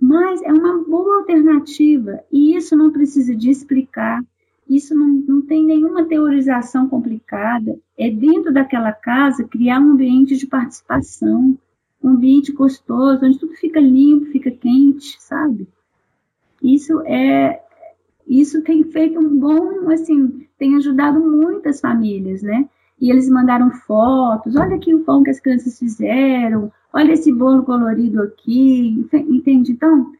[0.00, 4.22] Mas é uma boa alternativa e isso não precisa de explicar,
[4.68, 7.78] isso não, não tem nenhuma teorização complicada.
[7.96, 11.56] É dentro daquela casa criar um ambiente de participação,
[12.02, 15.66] um ambiente gostoso, onde tudo fica limpo, fica quente, sabe?
[16.62, 17.62] Isso é
[18.26, 22.68] isso tem feito um bom, assim, tem ajudado muitas famílias, né?
[23.00, 27.62] E eles mandaram fotos, olha aqui o pão que as crianças fizeram, olha esse bolo
[27.62, 29.70] colorido aqui, entende?
[29.70, 30.14] Então,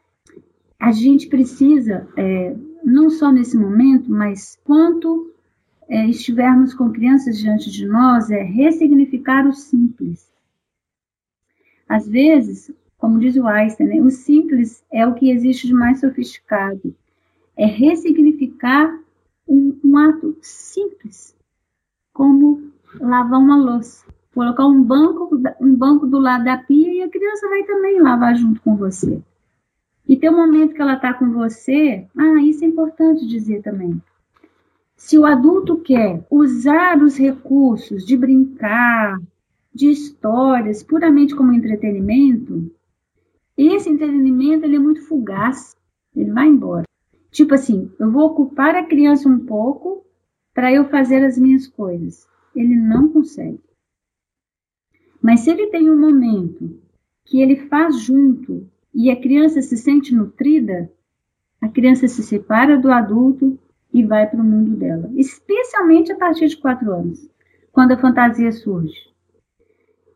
[0.79, 5.33] a gente precisa, é, não só nesse momento, mas quanto
[5.89, 10.31] é, estivermos com crianças diante de nós, é ressignificar o simples.
[11.89, 16.01] Às vezes, como diz o Einstein, né, o simples é o que existe de mais
[16.01, 16.95] sofisticado.
[17.57, 19.01] É ressignificar
[19.49, 21.35] um, um ato simples,
[22.13, 24.05] como lavar uma louça.
[24.37, 28.37] Colocar um banco, um banco do lado da pia e a criança vai também lavar
[28.37, 29.23] junto com você.
[30.07, 33.99] E tem um momento que ela está com você, ah, isso é importante dizer também.
[34.95, 39.19] Se o adulto quer usar os recursos de brincar,
[39.73, 42.71] de histórias, puramente como entretenimento,
[43.57, 45.75] Esse entretenimento ele é muito fugaz,
[46.15, 46.85] ele vai embora.
[47.31, 50.05] Tipo assim, eu vou ocupar a criança um pouco
[50.53, 52.29] para eu fazer as minhas coisas.
[52.55, 53.66] Ele não consegue.
[55.27, 56.79] Mas se ele tem um momento
[57.25, 60.89] que ele faz junto e a criança se sente nutrida,
[61.61, 63.59] a criança se separa do adulto
[63.93, 67.29] e vai para o mundo dela, especialmente a partir de quatro anos,
[67.73, 68.95] quando a fantasia surge.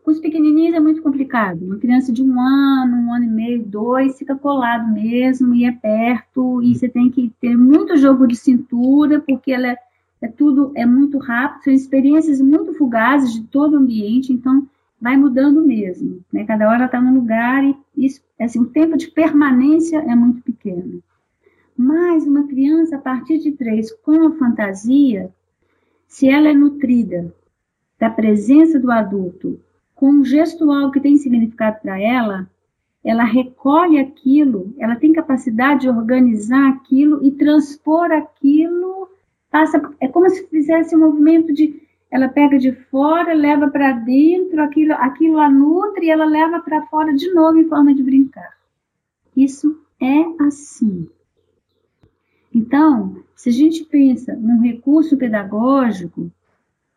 [0.05, 1.61] Com os pequenininhos é muito complicado.
[1.64, 5.73] Uma criança de um ano, um ano e meio, dois, fica colado mesmo e é
[5.73, 9.77] perto e você tem que ter muito jogo de cintura porque ela é,
[10.23, 14.68] é tudo é muito rápido, são experiências muito fugazes de todo o ambiente, então
[15.00, 16.22] vai mudando mesmo.
[16.32, 16.44] Né?
[16.44, 21.02] Cada hora está num lugar e isso, assim, o tempo de permanência é muito pequeno.
[21.76, 25.32] Mas uma criança, a partir de três, com a fantasia,
[26.06, 27.34] se ela é nutrida
[27.98, 29.60] da presença do adulto,
[29.94, 32.50] com um gestual que tem significado para ela,
[33.04, 39.08] ela recolhe aquilo, ela tem capacidade de organizar aquilo e transpor aquilo,
[39.50, 44.61] passa, é como se fizesse um movimento de ela pega de fora, leva para dentro,
[44.62, 48.57] aquilo, aquilo a nutre e ela leva para fora de novo em forma de brincar.
[49.37, 51.09] Isso é assim.
[52.53, 56.31] Então, se a gente pensa num recurso pedagógico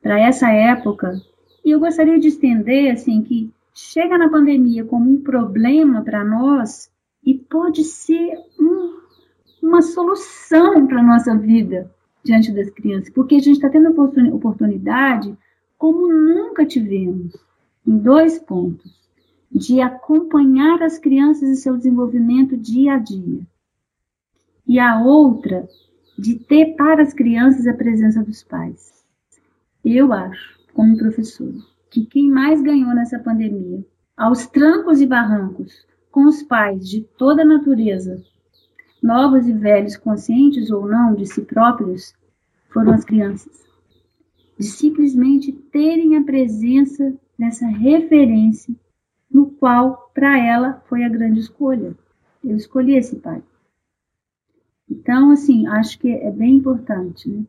[0.02, 1.22] para essa época,
[1.64, 6.92] e eu gostaria de estender assim que chega na pandemia como um problema para nós
[7.24, 9.00] e pode ser um,
[9.62, 11.90] uma solução para nossa vida
[12.24, 13.90] diante das crianças, porque a gente está tendo
[14.34, 15.38] oportunidade
[15.78, 17.36] como nunca tivemos,
[17.86, 18.92] em dois pontos,
[19.52, 23.42] de acompanhar as crianças e seu desenvolvimento dia a dia.
[24.66, 25.68] E a outra,
[26.18, 29.04] de ter para as crianças a presença dos pais.
[29.84, 31.54] Eu acho, como professor,
[31.92, 37.42] que quem mais ganhou nessa pandemia, aos trancos e barrancos, com os pais de toda
[37.42, 38.24] a natureza,
[39.04, 42.16] novos e velhos, conscientes ou não de si próprios,
[42.70, 43.62] foram as crianças.
[44.58, 48.74] De simplesmente terem a presença dessa referência,
[49.30, 51.94] no qual, para ela, foi a grande escolha.
[52.42, 53.44] Eu escolhi esse pai.
[54.90, 57.28] Então, assim, acho que é bem importante.
[57.28, 57.44] Né?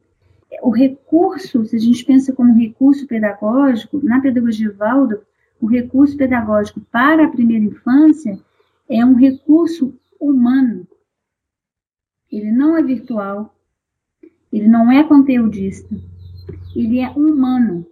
[0.62, 5.22] O recurso, se a gente pensa como recurso pedagógico, na pedagogia Waldorf,
[5.60, 8.38] o recurso pedagógico para a primeira infância
[8.88, 10.86] é um recurso humano.
[12.34, 13.54] Ele não é virtual,
[14.52, 15.94] ele não é conteudista,
[16.74, 17.86] ele é humano.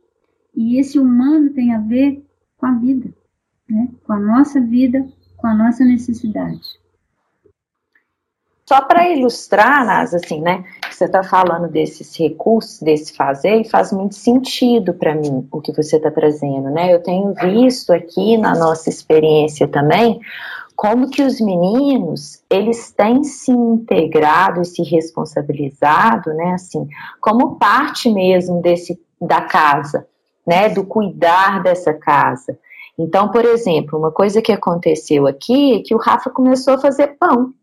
[0.52, 2.26] E esse humano tem a ver
[2.56, 3.14] com a vida,
[3.70, 3.88] né?
[4.04, 6.60] com a nossa vida, com a nossa necessidade.
[8.68, 10.64] Só para ilustrar, Nas, assim, né?
[10.90, 15.72] Você está falando desses recursos, desse fazer, e faz muito sentido para mim o que
[15.72, 16.92] você está trazendo, né?
[16.92, 20.20] Eu tenho visto aqui na nossa experiência também
[20.82, 26.88] como que os meninos eles têm se integrado e se responsabilizado, né, assim,
[27.20, 30.08] como parte mesmo desse da casa,
[30.44, 32.58] né, do cuidar dessa casa.
[32.98, 37.16] Então, por exemplo, uma coisa que aconteceu aqui é que o Rafa começou a fazer
[37.16, 37.54] pão.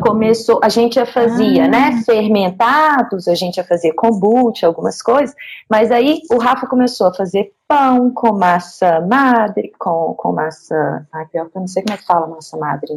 [0.00, 1.90] Começou, a gente já fazia, né, ah.
[1.96, 5.34] né, fermentados, a gente ia fazer kombucha, algumas coisas,
[5.68, 11.26] mas aí o Rafa começou a fazer pão com massa madre, com, com massa, ai,
[11.26, 12.92] pior que eu não sei como é que fala massa madre.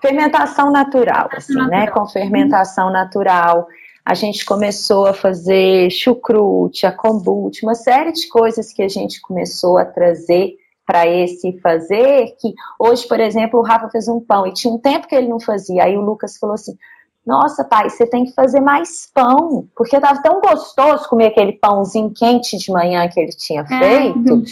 [0.00, 1.80] Fermentação natural, assim, né, natural.
[1.80, 2.92] né, com fermentação uhum.
[2.92, 3.68] natural.
[4.02, 9.20] A gente começou a fazer chucrute, a kombucha, uma série de coisas que a gente
[9.20, 10.54] começou a trazer
[10.90, 14.78] para esse fazer, que hoje, por exemplo, o Rafa fez um pão e tinha um
[14.78, 15.84] tempo que ele não fazia.
[15.84, 16.76] Aí o Lucas falou assim:
[17.24, 22.10] Nossa, pai, você tem que fazer mais pão, porque estava tão gostoso comer aquele pãozinho
[22.12, 24.42] quente de manhã que ele tinha é, feito.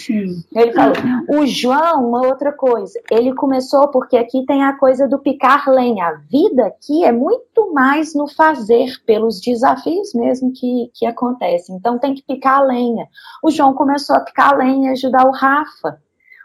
[0.55, 0.95] É, ele falou:
[1.31, 6.07] O João, uma outra coisa, ele começou porque aqui tem a coisa do picar lenha.
[6.07, 11.75] A vida aqui é muito mais no fazer, pelos desafios mesmo que, que acontecem.
[11.75, 13.09] Então tem que picar a lenha.
[13.43, 15.99] O João começou a picar a lenha e ajudar o Rafa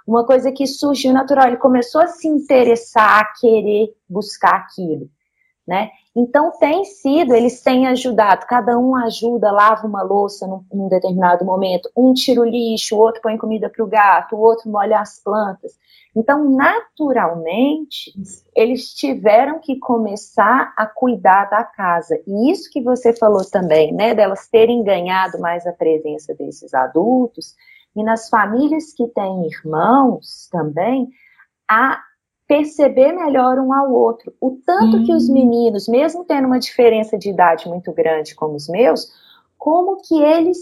[0.05, 1.47] uma coisa que surgiu natural.
[1.47, 5.09] Ele começou a se interessar, a querer buscar aquilo,
[5.67, 5.89] né?
[6.15, 11.43] Então tem sido, eles têm ajudado, cada um ajuda, lava uma louça num, num determinado
[11.43, 14.99] momento, um tira o lixo, o outro põe comida para o gato, o outro molha
[14.99, 15.71] as plantas.
[16.15, 18.13] Então, naturalmente,
[18.55, 22.21] eles tiveram que começar a cuidar da casa.
[22.27, 27.55] E isso que você falou também, né, delas terem ganhado mais a presença desses adultos,
[27.95, 31.09] e nas famílias que têm irmãos também,
[31.69, 31.99] a
[32.47, 34.33] perceber melhor um ao outro.
[34.39, 35.03] O tanto hum.
[35.05, 39.07] que os meninos, mesmo tendo uma diferença de idade muito grande como os meus,
[39.57, 40.57] como que eles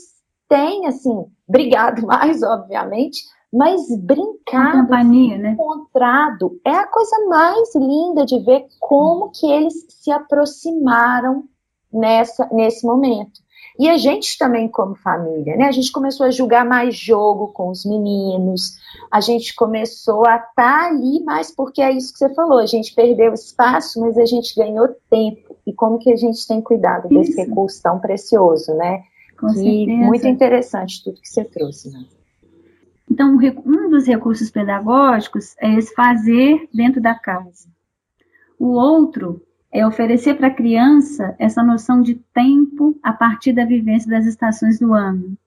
[0.47, 5.51] têm, assim, brigado mais, obviamente, Mas brincar, companhia, né?
[5.51, 11.43] encontrado, é a coisa mais linda de ver como que eles se aproximaram
[11.91, 13.41] nessa, nesse momento.
[13.81, 15.65] E a gente também, como família, né?
[15.65, 18.77] A gente começou a julgar mais jogo com os meninos,
[19.09, 22.67] a gente começou a estar tá ali mais, porque é isso que você falou, a
[22.67, 25.57] gente perdeu espaço, mas a gente ganhou tempo.
[25.65, 27.39] E como que a gente tem cuidado desse isso.
[27.39, 29.01] recurso tão precioso, né?
[29.35, 30.05] Com e certeza.
[30.05, 32.05] muito interessante tudo que você trouxe, né?
[33.09, 37.67] Então, um dos recursos pedagógicos é esse fazer dentro da casa.
[38.59, 39.41] O outro
[39.71, 44.79] é oferecer para a criança essa noção de tempo a partir da vivência das estações
[44.79, 45.37] do ano.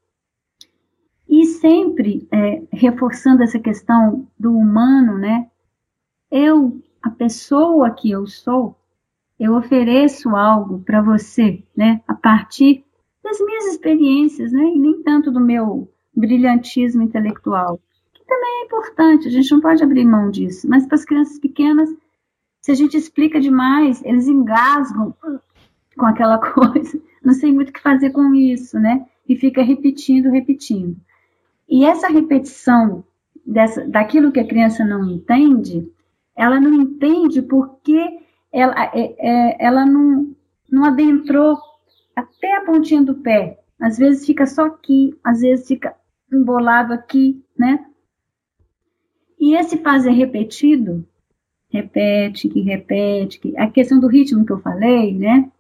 [1.29, 5.49] E sempre é, reforçando essa questão do humano, né?
[6.31, 8.77] Eu, a pessoa que eu sou,
[9.39, 12.01] eu ofereço algo para você, né?
[12.07, 12.85] A partir
[13.22, 14.64] das minhas experiências, né?
[14.64, 17.81] E nem tanto do meu brilhantismo intelectual,
[18.12, 20.68] que também é importante, a gente não pode abrir mão disso.
[20.68, 21.91] Mas para as crianças pequenas,
[22.65, 25.15] se a gente explica demais, eles engasgam
[25.95, 26.99] com aquela coisa.
[27.23, 29.07] Não sei muito o que fazer com isso, né?
[29.29, 30.97] E fica repetindo, repetindo.
[31.69, 33.05] E essa repetição
[33.45, 35.93] dessa, daquilo que a criança não entende,
[36.35, 38.19] ela não entende porque
[38.51, 40.35] ela, é, é, ela não,
[40.73, 41.59] não adentrou
[42.17, 43.61] até a pontinha do pé.
[43.79, 45.95] Às vezes fica só aqui, às vezes fica
[46.33, 47.85] embolado aqui, né?
[49.39, 51.07] E esse fazer repetido
[51.75, 55.51] repete, que repete, que, a questão do ritmo que eu falei, né?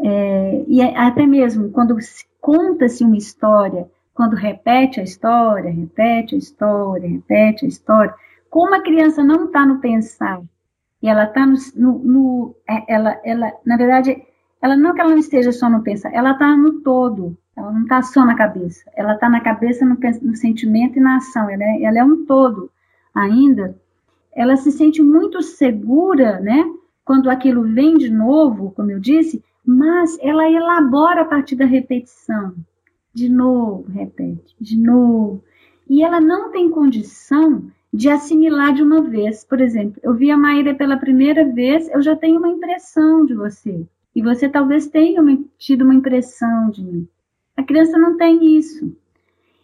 [0.00, 1.96] É, e é, até mesmo quando
[2.40, 8.14] conta-se uma história, quando repete a história, repete a história, repete a história,
[8.48, 10.40] como a criança não está no pensar,
[11.02, 14.22] e ela está no, no, no, é, ela, ela, na verdade,
[14.62, 17.82] ela não que ela não esteja só no pensar, ela está no todo, ela não
[17.82, 21.62] está só na cabeça, ela está na cabeça, no, no, sentimento e na ação, ela
[21.62, 22.70] é, ela é um todo
[23.14, 23.76] ainda,
[24.34, 26.64] ela se sente muito segura, né?
[27.04, 32.54] Quando aquilo vem de novo, como eu disse, mas ela elabora a partir da repetição.
[33.14, 35.42] De novo, repete, de novo.
[35.88, 39.44] E ela não tem condição de assimilar de uma vez.
[39.44, 43.34] Por exemplo, eu vi a Maíra pela primeira vez, eu já tenho uma impressão de
[43.34, 43.86] você.
[44.14, 45.22] E você talvez tenha
[45.58, 47.08] tido uma impressão de mim.
[47.56, 48.96] A criança não tem isso.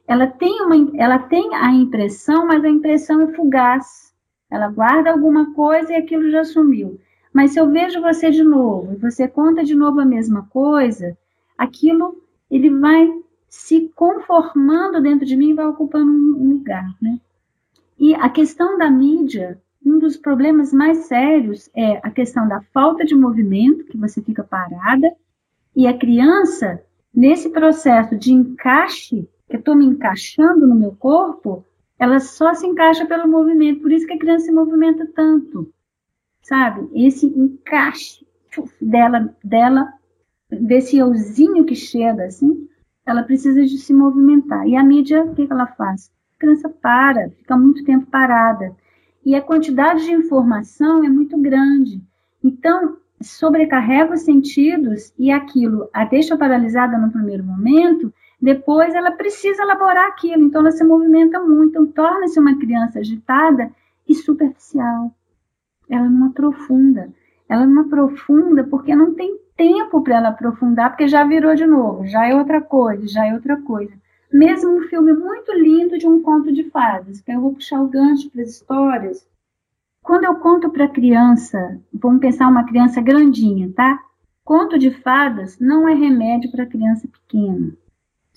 [0.06, 4.07] Ela tem, uma, ela tem a impressão, mas a impressão é fugaz.
[4.50, 6.98] Ela guarda alguma coisa e aquilo já sumiu.
[7.32, 11.16] Mas se eu vejo você de novo e você conta de novo a mesma coisa,
[11.56, 13.10] aquilo ele vai
[13.48, 17.18] se conformando dentro de mim e vai ocupando um lugar, né?
[17.98, 23.04] E a questão da mídia, um dos problemas mais sérios é a questão da falta
[23.04, 25.12] de movimento, que você fica parada,
[25.74, 26.82] e a criança,
[27.14, 31.64] nesse processo de encaixe, que eu estou me encaixando no meu corpo,
[31.98, 35.72] ela só se encaixa pelo movimento, por isso que a criança se movimenta tanto,
[36.42, 36.88] sabe?
[36.94, 38.26] Esse encaixe
[38.80, 39.92] dela, dela,
[40.50, 42.68] desse euzinho que chega assim,
[43.04, 44.66] ela precisa de se movimentar.
[44.68, 46.10] E a mídia, o que ela faz?
[46.36, 48.76] A criança para, fica muito tempo parada.
[49.24, 52.02] E a quantidade de informação é muito grande.
[52.42, 59.62] Então, sobrecarrega os sentidos e aquilo a deixa paralisada no primeiro momento depois ela precisa
[59.62, 63.72] elaborar aquilo, então ela se movimenta muito, então torna-se uma criança agitada
[64.08, 65.12] e superficial.
[65.90, 67.12] Ela não aprofunda.
[67.48, 72.06] Ela não aprofunda porque não tem tempo para ela aprofundar, porque já virou de novo,
[72.06, 73.92] já é outra coisa, já é outra coisa.
[74.32, 77.88] Mesmo um filme muito lindo de um conto de fadas, que eu vou puxar o
[77.88, 79.26] gancho para as histórias.
[80.00, 83.98] Quando eu conto para criança, vamos pensar uma criança grandinha, tá?
[84.44, 87.72] Conto de fadas não é remédio para criança pequena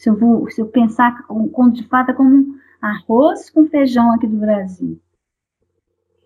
[0.01, 4.11] se eu, vou, se eu pensar o conto de fada como um arroz com feijão
[4.11, 4.99] aqui do Brasil.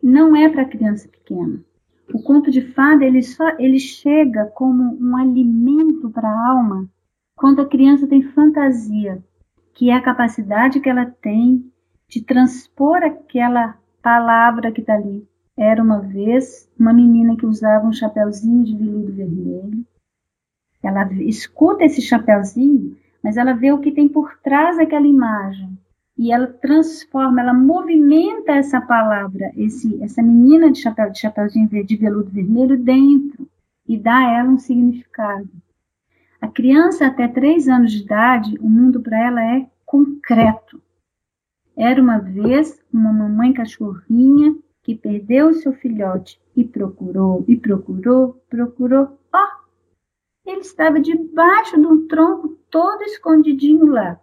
[0.01, 1.59] Não é para criança pequena.
[2.13, 6.89] O conto de fada ele só ele chega como um alimento para a alma
[7.35, 9.21] quando a criança tem fantasia,
[9.73, 11.69] que é a capacidade que ela tem
[12.07, 15.27] de transpor aquela palavra que está ali.
[15.57, 19.85] Era uma vez uma menina que usava um chapéuzinho de veludo vermelho.
[20.81, 22.95] Ela escuta esse chapéuzinho
[23.25, 25.75] mas ela vê o que tem por trás daquela imagem
[26.15, 31.95] e ela transforma, ela movimenta essa palavra, esse, essa menina de chapéu de chapéuzinho de
[31.95, 33.49] veludo vermelho dentro
[33.89, 35.49] e dá a ela um significado.
[36.39, 40.79] A criança até três anos de idade, o mundo para ela é concreto.
[41.75, 48.39] Era uma vez uma mamãe cachorrinha que perdeu o seu filhote e procurou, e procurou,
[48.47, 49.17] procurou.
[49.33, 49.65] Ó, oh,
[50.47, 54.19] ele estava debaixo de um tronco todo escondidinho lá.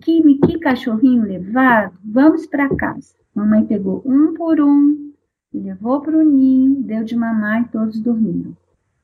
[0.00, 3.16] Que, que cachorrinho levado, vamos para casa.
[3.34, 5.12] Mamãe pegou um por um,
[5.52, 8.56] levou para o ninho, deu de mamar e todos dormiram.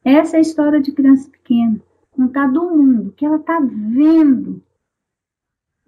[0.04, 1.80] Essa é a história de criança pequena,
[2.12, 4.62] contar do mundo, que ela está vendo,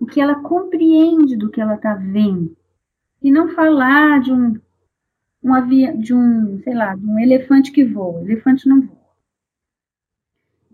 [0.01, 2.57] o que ela compreende do que ela está vendo.
[3.23, 4.61] E não falar de um,
[5.41, 8.23] um avião, de um, sei lá, de um elefante que voa.
[8.23, 9.02] Elefante não voa.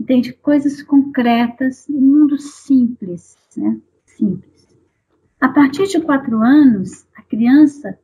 [0.09, 0.33] Entende?
[0.33, 3.79] Coisas concretas, um mundo simples, né?
[4.07, 4.67] Simples.
[5.39, 7.99] A partir de quatro anos, a criança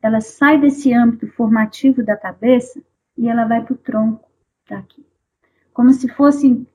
[0.00, 2.82] ela sai desse âmbito formativo da cabeça
[3.14, 4.26] e ela vai para o tronco
[4.66, 5.04] daqui.
[5.74, 6.66] Como se fossem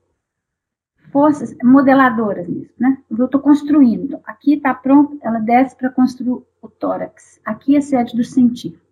[1.10, 2.96] forças modeladoras nisso, né?
[3.10, 4.20] Eu estou construindo.
[4.22, 7.40] Aqui está pronto, ela desce para construir o tórax.
[7.44, 8.86] Aqui é sede do científico.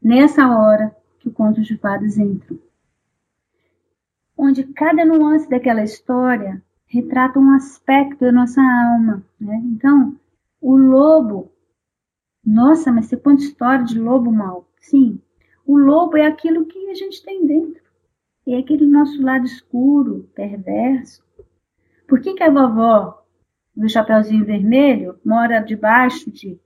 [0.00, 2.56] Nessa hora que o conto de fadas entra.
[4.38, 9.60] Onde cada nuance daquela história retrata um aspecto da nossa alma, né?
[9.66, 10.16] Então,
[10.60, 11.52] o lobo,
[12.44, 14.66] nossa, mas você conta história de lobo mal.
[14.80, 15.20] Sim,
[15.66, 17.88] o lobo é aquilo que a gente tem dentro
[18.52, 21.22] é aquele nosso lado escuro, perverso.
[22.06, 23.22] Por que, que a vovó
[23.76, 26.58] do Chapeuzinho Vermelho mora debaixo de,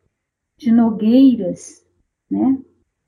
[0.56, 1.84] de nogueiras,
[2.30, 2.58] né?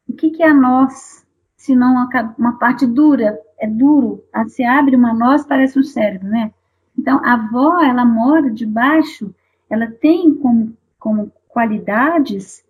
[0.08, 3.40] O que, que é a nós, se não uma, uma parte dura?
[3.64, 6.52] É duro, se abre uma noz, parece um cérebro, né?
[6.98, 9.34] Então, a avó, ela mora debaixo,
[9.70, 12.62] ela tem como, como qualidades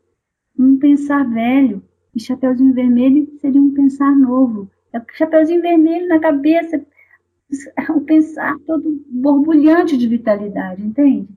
[0.57, 1.83] um pensar velho,
[2.15, 4.71] e Chapeuzinho Vermelho seria um pensar novo.
[4.93, 6.81] É o Chapeuzinho Vermelho na cabeça,
[7.91, 11.29] o pensar todo borbulhante de vitalidade, entende?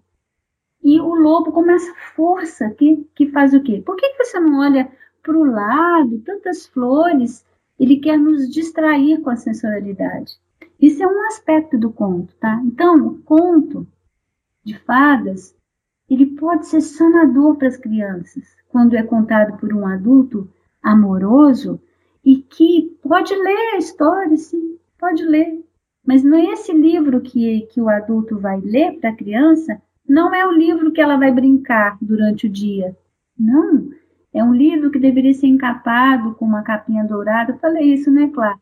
[0.84, 3.82] E o lobo com essa força que, que faz o quê?
[3.84, 4.88] Por que, que você não olha
[5.24, 7.43] para o lado, tantas flores?
[7.80, 10.38] Ele quer nos distrair com a sensorialidade.
[10.80, 12.61] Isso é um aspecto do conto, tá?
[12.65, 13.88] Então, o conto
[14.63, 15.55] de fadas,
[16.09, 20.49] ele pode ser sanador para as crianças, quando é contado por um adulto
[20.82, 21.80] amoroso
[22.23, 25.63] e que pode ler a história, sim, pode ler.
[26.05, 30.34] Mas não é esse livro que, que o adulto vai ler para a criança, não
[30.34, 32.95] é o livro que ela vai brincar durante o dia.
[33.38, 33.89] Não,
[34.38, 37.54] é um livro que deveria ser encapado com uma capinha dourada.
[37.54, 38.58] Eu falei isso, né, Clara?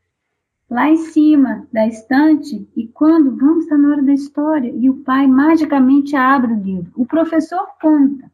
[0.69, 4.97] Lá em cima da estante, e quando vamos estar na hora da história, e o
[4.97, 6.91] pai magicamente abre o livro.
[6.95, 8.31] O professor conta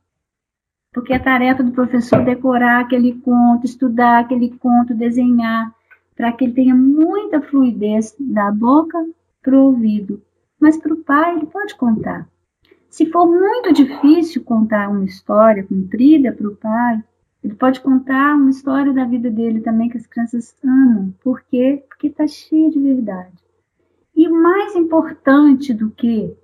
[0.94, 5.74] porque a tarefa do professor é decorar aquele conto, estudar aquele conto, desenhar,
[6.16, 8.98] para que ele tenha muita fluidez da boca
[9.42, 10.22] para o ouvido.
[10.60, 12.28] Mas para o pai, ele pode contar.
[12.89, 17.02] Se for muito difícil contar uma história comprida para o pai,
[17.44, 21.14] ele pode contar uma história da vida dele também que as crianças amam.
[21.24, 21.84] Por quê?
[21.88, 23.34] Porque está cheia de verdade.
[24.16, 26.36] E mais importante do que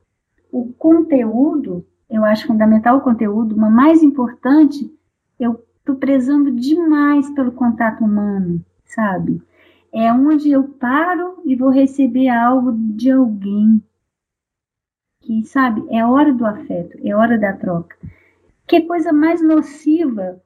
[0.52, 4.91] o conteúdo eu acho fundamental o conteúdo, mas mais importante,
[5.39, 9.41] eu estou prezando demais pelo contato humano, sabe?
[9.91, 13.84] É onde eu paro e vou receber algo de alguém.
[15.22, 17.98] Que, sabe, é hora do afeto, é hora da troca.
[18.66, 20.41] Que coisa mais nociva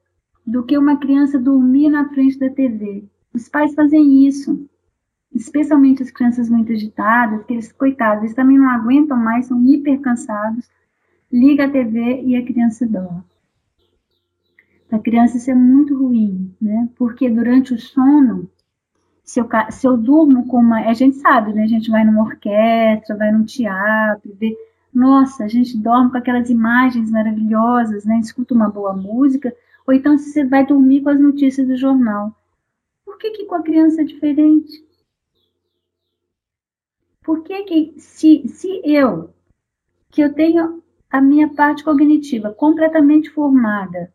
[0.46, 3.04] do que uma criança dormir na frente da TV?
[3.32, 4.68] Os pais fazem isso,
[5.34, 10.00] especialmente as crianças muito agitadas, que eles, coitados, eles também não aguentam mais, são hiper
[10.00, 10.68] cansados
[11.32, 13.24] liga a TV e a criança dorme.
[14.90, 16.86] A criança isso é muito ruim, né?
[16.96, 18.50] Porque durante o sono,
[19.24, 20.80] se eu, se eu durmo com uma.
[20.80, 21.62] A gente sabe, né?
[21.62, 24.54] A gente vai numa orquestra, vai num teatro, vê.
[24.92, 28.18] Nossa, a gente dorme com aquelas imagens maravilhosas, né?
[28.18, 29.54] Escuta uma boa música,
[29.86, 32.34] ou então você vai dormir com as notícias do jornal.
[33.04, 34.84] Por que, que com a criança é diferente?
[37.22, 39.30] Por que, que se, se eu,
[40.10, 44.12] que eu tenho a minha parte cognitiva completamente formada,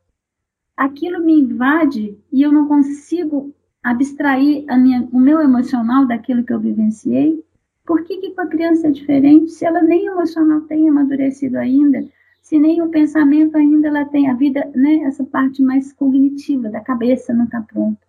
[0.76, 3.54] aquilo me invade e eu não consigo
[3.84, 7.44] abstrair minha, o meu emocional daquilo que eu vivenciei.
[7.86, 9.52] Por que, que com a criança é diferente?
[9.52, 12.06] Se ela nem emocional tem amadurecido ainda,
[12.48, 16.80] se nem o pensamento ainda ela tem, a vida, né, essa parte mais cognitiva da
[16.80, 18.00] cabeça não está pronta.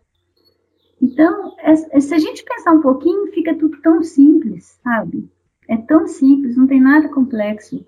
[1.03, 1.55] Então,
[2.01, 5.28] se a gente pensar um pouquinho, fica tudo tão simples, sabe?
[5.68, 7.84] É tão simples, não tem nada complexo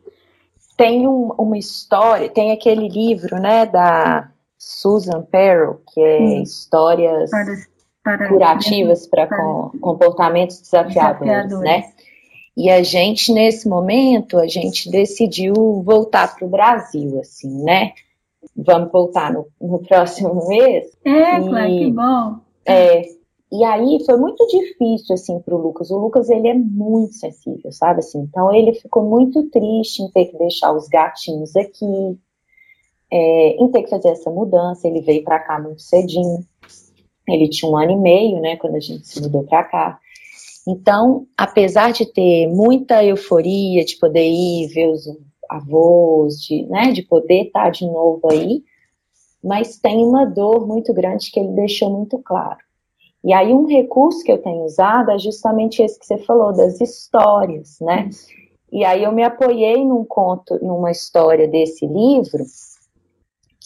[0.80, 6.42] tem um, uma história, tem aquele livro, né, da Susan Perrow, que é hum.
[6.42, 11.92] histórias para, para, curativas para, com, comportamentos desafiadores, desafiadores, né?
[12.56, 17.92] E a gente, nesse momento, a gente decidiu voltar para o Brasil, assim, né?
[18.56, 20.90] Vamos voltar no, no próximo mês.
[21.04, 22.36] É, claro, que bom.
[22.66, 23.02] É,
[23.52, 25.90] e aí foi muito difícil assim para o Lucas.
[25.90, 28.20] O Lucas ele é muito sensível, sabe assim.
[28.20, 32.18] Então ele ficou muito triste em ter que deixar os gatinhos aqui,
[33.10, 34.86] é, em ter que fazer essa mudança.
[34.86, 36.46] Ele veio para cá muito cedinho.
[37.26, 40.00] Ele tinha um ano e meio, né, quando a gente se mudou para cá.
[40.66, 45.04] Então, apesar de ter muita euforia de poder ir ver os
[45.48, 48.62] avós, de, né, de poder estar de novo aí,
[49.42, 52.58] mas tem uma dor muito grande que ele deixou muito claro.
[53.24, 56.80] E aí um recurso que eu tenho usado é justamente esse que você falou, das
[56.80, 58.08] histórias, né?
[58.72, 62.44] E aí eu me apoiei num conto, numa história desse livro,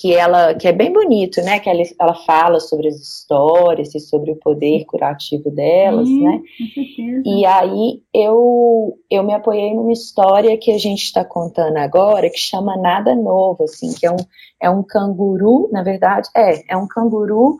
[0.05, 1.59] que ela que é bem bonito, né?
[1.59, 6.43] Que ela, ela fala sobre as histórias e sobre o poder curativo delas, Sim, né?
[7.25, 12.39] E aí eu eu me apoiei numa história que a gente está contando agora que
[12.39, 14.19] chama Nada Novo, assim, que é um
[14.61, 17.57] é um canguru, na verdade, é é um canguru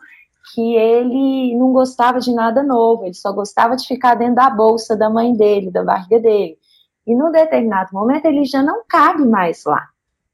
[0.53, 4.95] que ele não gostava de nada novo, ele só gostava de ficar dentro da bolsa
[4.95, 6.59] da mãe dele, da barriga dele.
[7.07, 9.87] E num determinado momento ele já não cabe mais lá.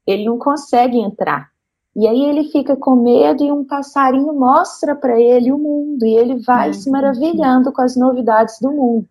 [0.06, 1.51] Ele não consegue entrar.
[1.94, 6.16] E aí ele fica com medo e um passarinho mostra para ele o mundo e
[6.16, 9.06] ele vai é, se maravilhando com as novidades do mundo.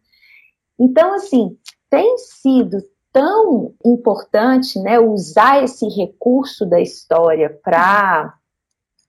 [0.80, 1.56] Então, assim,
[1.90, 2.78] tem sido
[3.14, 8.34] tão importante, né, usar esse recurso da história para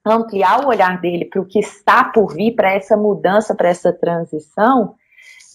[0.05, 3.91] ampliar o olhar dele para o que está por vir, para essa mudança, para essa
[3.91, 4.95] transição,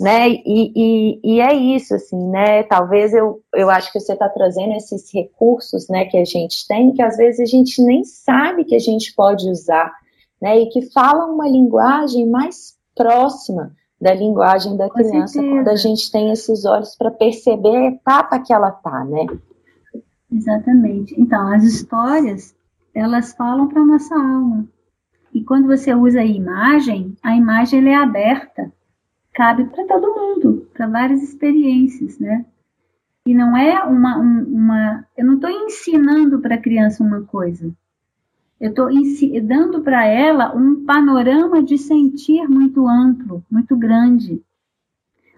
[0.00, 0.28] né?
[0.30, 2.62] E, e, e, é isso, assim, né?
[2.62, 6.92] Talvez eu, eu acho que você está trazendo esses recursos, né, que a gente tem,
[6.92, 9.92] que às vezes a gente nem sabe que a gente pode usar,
[10.40, 10.60] né?
[10.60, 16.30] E que falam uma linguagem mais próxima da linguagem da criança, quando a gente tem
[16.30, 19.26] esses olhos para perceber a etapa que ela tá, né?
[20.30, 21.20] Exatamente.
[21.20, 22.54] Então, as histórias,
[22.94, 24.68] elas falam para nossa alma.
[25.34, 28.72] E quando você usa a imagem, a imagem é aberta
[29.38, 32.44] cabe para todo mundo, para várias experiências, né?
[33.24, 37.70] E não é uma, uma eu não estou ensinando para a criança uma coisa,
[38.60, 38.88] eu estou
[39.44, 44.42] dando para ela um panorama de sentir muito amplo, muito grande,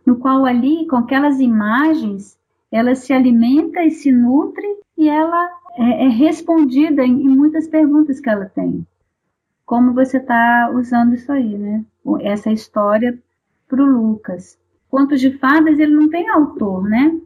[0.07, 2.39] no qual ali, com aquelas imagens,
[2.73, 8.19] ela se alimenta e se nutre e ela é, é respondida em, em muitas perguntas
[8.19, 8.87] que ela tem.
[9.67, 11.85] Como você está usando isso aí, né?
[12.23, 13.19] Essa história
[13.71, 14.59] para o Lucas.
[14.91, 17.17] Contos de fadas, ele não tem autor, né?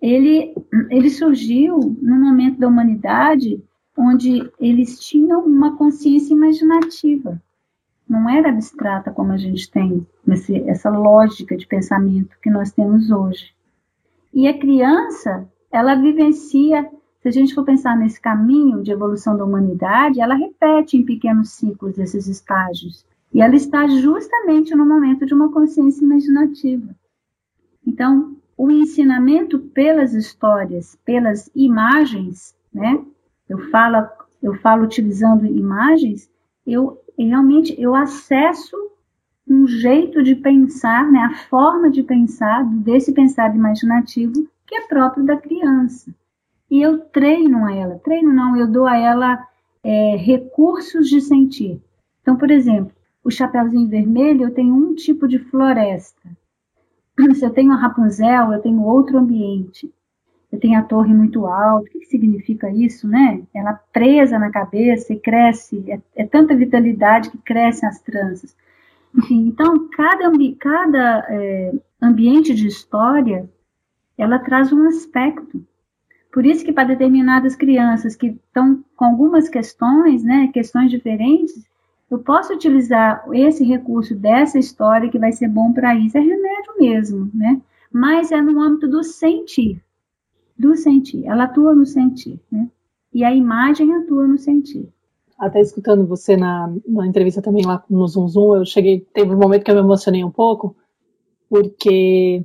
[0.00, 0.54] Ele,
[0.90, 3.64] ele surgiu no momento da humanidade
[3.96, 7.40] onde eles tinham uma consciência imaginativa.
[8.06, 13.10] Não era abstrata como a gente tem, nesse, essa lógica de pensamento que nós temos
[13.10, 13.54] hoje.
[14.32, 16.86] E a criança, ela vivencia,
[17.20, 21.52] se a gente for pensar nesse caminho de evolução da humanidade, ela repete em pequenos
[21.52, 23.06] ciclos esses estágios.
[23.34, 26.94] E ela está justamente no momento de uma consciência imaginativa.
[27.84, 33.04] Então, o ensinamento pelas histórias, pelas imagens, né?
[33.48, 34.08] Eu falo,
[34.40, 36.30] eu falo utilizando imagens,
[36.64, 38.76] eu realmente eu acesso
[39.46, 45.24] um jeito de pensar, né, a forma de pensar desse pensar imaginativo que é próprio
[45.24, 46.14] da criança.
[46.70, 49.46] E eu treino a ela, treino não, eu dou a ela
[49.82, 51.82] é, recursos de sentir.
[52.22, 52.94] Então, por exemplo,
[53.24, 56.28] o Chapeuzinho Vermelho, eu tenho um tipo de floresta.
[57.34, 59.90] Se eu tenho a Rapunzel, eu tenho outro ambiente.
[60.52, 61.88] Eu tenho a torre muito alta.
[61.88, 63.42] O que, que significa isso, né?
[63.54, 65.82] Ela presa na cabeça e cresce.
[65.90, 68.54] É, é tanta vitalidade que crescem as tranças.
[69.16, 71.72] Enfim, então, cada, cada é,
[72.02, 73.48] ambiente de história,
[74.18, 75.64] ela traz um aspecto.
[76.32, 81.64] Por isso que para determinadas crianças que estão com algumas questões, né, questões diferentes,
[82.10, 86.16] eu posso utilizar esse recurso dessa história que vai ser bom para isso.
[86.16, 87.60] É remédio mesmo, né?
[87.92, 89.82] Mas é no âmbito do sentir.
[90.56, 91.26] Do sentir.
[91.26, 92.68] Ela atua no sentir, né?
[93.12, 94.88] E a imagem atua no sentir.
[95.38, 99.38] Até escutando você na, na entrevista também lá no Zoom Zoom, eu cheguei, teve um
[99.38, 100.76] momento que eu me emocionei um pouco,
[101.48, 102.44] porque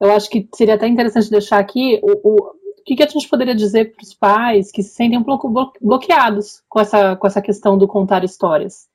[0.00, 3.54] eu acho que seria até interessante deixar aqui o, o, o que, a gente poderia
[3.54, 5.48] dizer para os pais que se sentem um pouco
[5.80, 8.88] bloqueados com essa, com essa questão do contar histórias.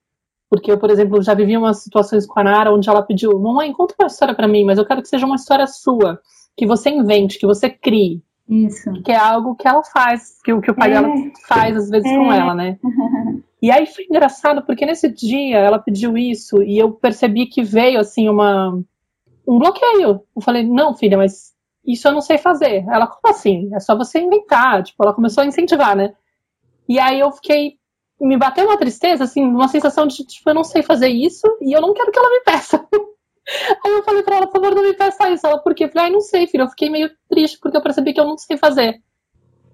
[0.49, 3.71] Porque eu, por exemplo, já vivi umas situações com a Nara onde ela pediu: Mamãe,
[3.71, 6.19] conta uma história para mim, mas eu quero que seja uma história sua,
[6.57, 8.23] que você invente, que você crie.
[8.47, 8.91] Isso.
[9.03, 10.93] Que é algo que ela faz, que, que o pai é.
[10.93, 11.13] dela
[11.47, 12.15] faz às vezes é.
[12.15, 12.79] com ela, né?
[13.61, 17.99] e aí foi engraçado, porque nesse dia ela pediu isso e eu percebi que veio
[17.99, 18.73] assim uma
[19.47, 20.21] um bloqueio.
[20.35, 21.53] Eu falei: Não, filha, mas
[21.85, 22.85] isso eu não sei fazer.
[22.87, 23.69] Ela, como assim?
[23.73, 24.83] É só você inventar.
[24.83, 26.13] Tipo, ela começou a incentivar, né?
[26.87, 27.78] E aí eu fiquei
[28.19, 31.73] me bateu uma tristeza, assim, uma sensação de, tipo, eu não sei fazer isso e
[31.73, 32.85] eu não quero que ela me peça.
[33.83, 35.47] Aí eu falei pra ela, por favor, não me peça isso.
[35.47, 35.85] Ela, por quê?
[35.85, 36.63] Eu falei, ai, não sei, filho.
[36.63, 39.01] Eu fiquei meio triste porque eu percebi que eu não sei fazer.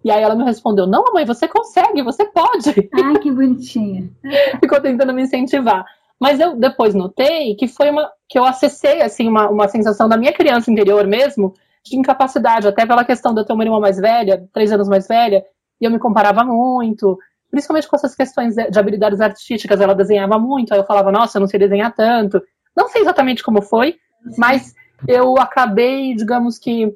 [0.03, 2.69] E aí ela me respondeu, não, mãe, você consegue, você pode.
[2.93, 4.09] Ai, que bonitinha.
[4.61, 5.83] Ficou tentando me incentivar.
[6.19, 10.15] Mas eu depois notei que foi uma que eu acessei assim uma, uma sensação da
[10.15, 13.97] minha criança interior mesmo de incapacidade, até pela questão de eu ter uma irmã mais
[13.97, 15.43] velha, três anos mais velha,
[15.79, 17.17] e eu me comparava muito,
[17.55, 21.39] principalmente com essas questões de habilidades artísticas, ela desenhava muito, aí eu falava, nossa, eu
[21.39, 22.43] não sei desenhar tanto.
[22.75, 23.95] Não sei exatamente como foi,
[24.37, 24.75] mas
[25.07, 26.93] eu acabei, digamos que,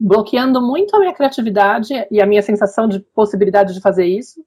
[0.00, 4.40] bloqueando muito a minha criatividade e a minha sensação de possibilidade de fazer isso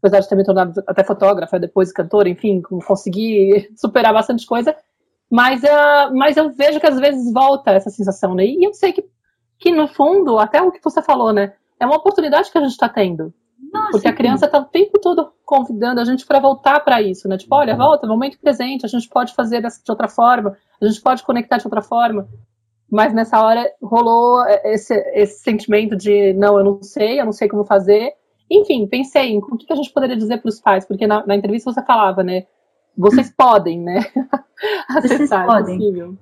[0.00, 4.74] apesar de ter me tornado até fotógrafa, depois cantora, enfim, consegui superar bastante coisa,
[5.28, 8.46] mas, uh, mas eu vejo que às vezes volta essa sensação, né?
[8.46, 9.04] E eu sei que,
[9.58, 11.52] que no fundo, até o que você falou, né?
[11.80, 13.34] É uma oportunidade que a gente está tendo.
[13.72, 17.28] Nossa, porque a criança está o tempo todo convidando a gente para voltar para isso,
[17.28, 17.36] né?
[17.36, 21.22] Tipo, olha, volta, momento presente, a gente pode fazer de outra forma, a gente pode
[21.22, 22.28] conectar de outra forma.
[22.90, 27.48] Mas nessa hora rolou esse, esse sentimento de não, eu não sei, eu não sei
[27.48, 28.14] como fazer,
[28.50, 31.36] enfim, pensei em o que a gente poderia dizer para os pais, porque na, na,
[31.36, 32.46] entrevista você falava, né?
[32.96, 34.06] Vocês podem, né?
[34.88, 35.78] Acessar, vocês podem.
[35.78, 36.16] Possível.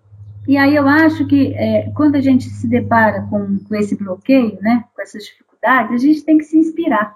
[0.48, 4.58] E aí eu acho que é, quando a gente se depara com, com esse bloqueio,
[4.60, 7.14] né, com essas dificuldades, a gente tem que se inspirar.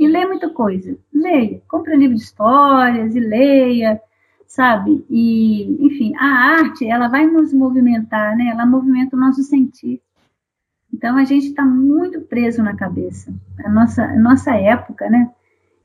[0.00, 0.96] E ler muita coisa.
[1.12, 1.60] Leia.
[1.68, 4.00] Compre livro de histórias e leia,
[4.46, 5.04] sabe?
[5.10, 8.46] E, enfim, a arte, ela vai nos movimentar, né?
[8.46, 10.00] Ela movimenta o nosso sentir.
[10.90, 13.30] Então a gente está muito preso na cabeça.
[13.62, 15.30] A nossa, a nossa época, né?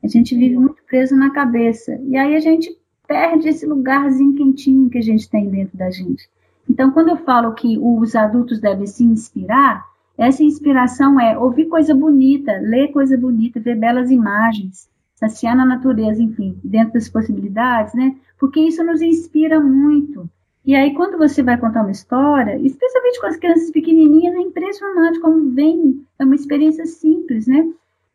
[0.02, 2.00] A gente vive muito preso na cabeça.
[2.06, 2.74] E aí a gente
[3.06, 6.26] perde esse lugarzinho quentinho que a gente tem dentro da gente.
[6.66, 9.84] Então, quando eu falo que os adultos devem se inspirar,
[10.18, 16.22] essa inspiração é ouvir coisa bonita, ler coisa bonita, ver belas imagens, saciar na natureza,
[16.22, 18.16] enfim, dentro das possibilidades, né?
[18.38, 20.28] Porque isso nos inspira muito.
[20.64, 25.20] E aí, quando você vai contar uma história, especialmente com as crianças pequenininhas, é impressionante
[25.20, 27.72] como vem, é uma experiência simples, né?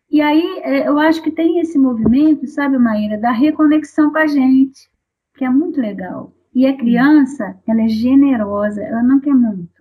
[0.10, 4.28] E aí, é, eu acho que tem esse movimento, sabe, Maíra, da reconexão com a
[4.28, 4.90] gente,
[5.36, 6.34] que é muito legal.
[6.54, 9.81] E a criança, ela é generosa, ela não quer muito.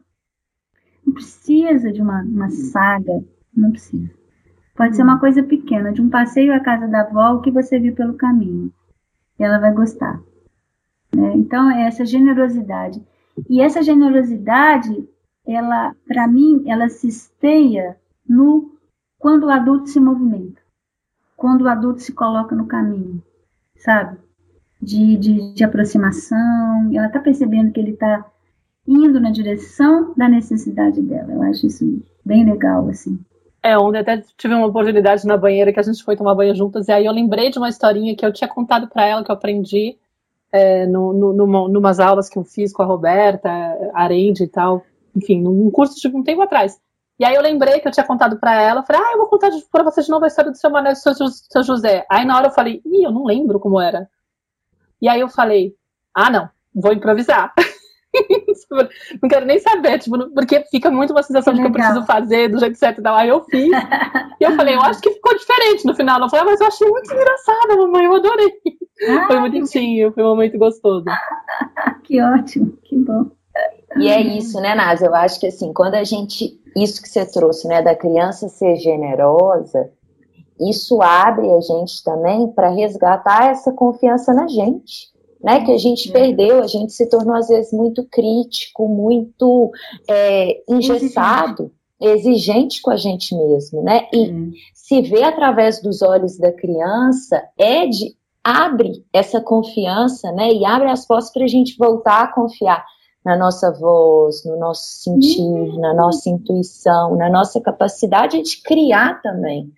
[1.05, 3.25] Não precisa de uma, uma saga,
[3.55, 4.11] não precisa.
[4.75, 7.95] Pode ser uma coisa pequena, de um passeio à casa da avó que você viu
[7.95, 8.73] pelo caminho.
[9.39, 10.21] E ela vai gostar.
[11.15, 11.33] Né?
[11.37, 13.03] Então, é essa generosidade.
[13.49, 15.09] E essa generosidade,
[15.47, 17.97] ela, para mim, ela se esteia
[18.29, 18.79] no
[19.19, 20.61] quando o adulto se movimenta,
[21.37, 23.23] quando o adulto se coloca no caminho,
[23.77, 24.19] sabe?
[24.81, 28.25] De, de, de aproximação, ela está percebendo que ele está
[28.87, 31.33] indo na direção da necessidade dela.
[31.33, 33.19] Eu acho isso bem legal, assim.
[33.63, 36.89] É, ontem até tive uma oportunidade na banheira que a gente foi tomar banho juntas,
[36.89, 39.35] e aí eu lembrei de uma historinha que eu tinha contado para ela, que eu
[39.35, 39.99] aprendi,
[40.51, 43.51] é, no, no, numa, numas aulas que eu fiz com a Roberta,
[43.93, 44.83] Arende e tal,
[45.15, 46.81] enfim, num curso de um tempo atrás.
[47.19, 49.51] E aí eu lembrei que eu tinha contado para ela, falei, ah, eu vou contar
[49.71, 52.07] para você de novo a história do seu Manuel e do seu, seu José.
[52.11, 54.09] Aí na hora eu falei, ih, eu não lembro como era.
[55.03, 55.77] E aí eu falei,
[56.15, 57.53] ah, não, vou improvisar.
[59.21, 62.49] não quero nem saber, tipo, porque fica muito uma sensação de que eu preciso fazer
[62.49, 63.17] do jeito certo e tal.
[63.17, 63.71] Aí eu fiz.
[64.41, 66.17] e eu falei, eu acho que ficou diferente no final.
[66.17, 68.53] Ela falou, ah, mas eu achei muito engraçado, mamãe, eu adorei.
[69.09, 71.05] Ah, foi bonitinho, foi um momento gostoso.
[72.05, 73.31] que ótimo, que bom.
[73.97, 75.07] E é isso, né, Nasa?
[75.07, 76.59] Eu acho que assim, quando a gente.
[76.77, 79.91] Isso que você trouxe, né, da criança ser generosa,
[80.61, 85.11] isso abre a gente também para resgatar essa confiança na gente
[85.43, 86.13] né, que a gente uhum.
[86.13, 89.71] perdeu, a gente se tornou às vezes muito crítico, muito
[90.09, 92.81] é, engessado, exigente.
[92.83, 94.07] com a gente mesmo, né?
[94.13, 94.53] E uhum.
[94.75, 100.53] se vê através dos olhos da criança é de abre essa confiança, né?
[100.53, 102.85] E abre as portas para a gente voltar a confiar
[103.25, 105.79] na nossa voz, no nosso sentir, uhum.
[105.79, 109.71] na nossa intuição, na nossa capacidade de criar também,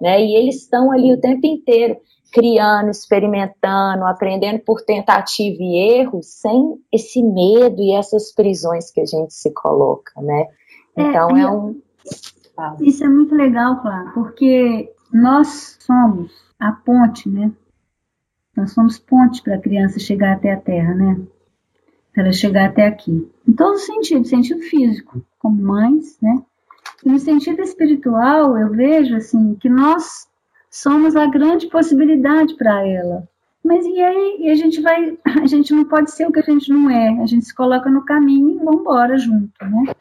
[0.00, 0.22] né?
[0.22, 1.96] E eles estão ali o tempo inteiro
[2.30, 9.06] criando, experimentando, aprendendo por tentativa e erro, sem esse medo e essas prisões que a
[9.06, 10.46] gente se coloca, né?
[10.96, 11.80] É, então é, é um.
[12.80, 17.50] Isso é muito legal, Clara, porque nós somos a ponte, né?
[18.56, 21.20] Nós somos ponte para a criança chegar até a Terra, né?
[22.12, 23.30] Para ela chegar até aqui.
[23.48, 26.42] Em todos os sentidos, sentido físico, como mães, né?
[27.04, 30.28] E no sentido espiritual, eu vejo assim que nós
[30.70, 33.28] somos a grande possibilidade para ela.
[33.62, 36.42] Mas e aí e a gente vai, a gente não pode ser o que a
[36.42, 37.20] gente não é.
[37.20, 39.92] A gente se coloca no caminho e vamos embora junto, né?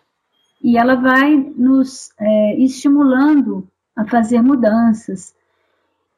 [0.62, 5.34] E ela vai nos é, estimulando a fazer mudanças.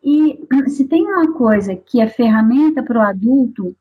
[0.03, 3.75] E se tem uma coisa que é ferramenta para o adulto,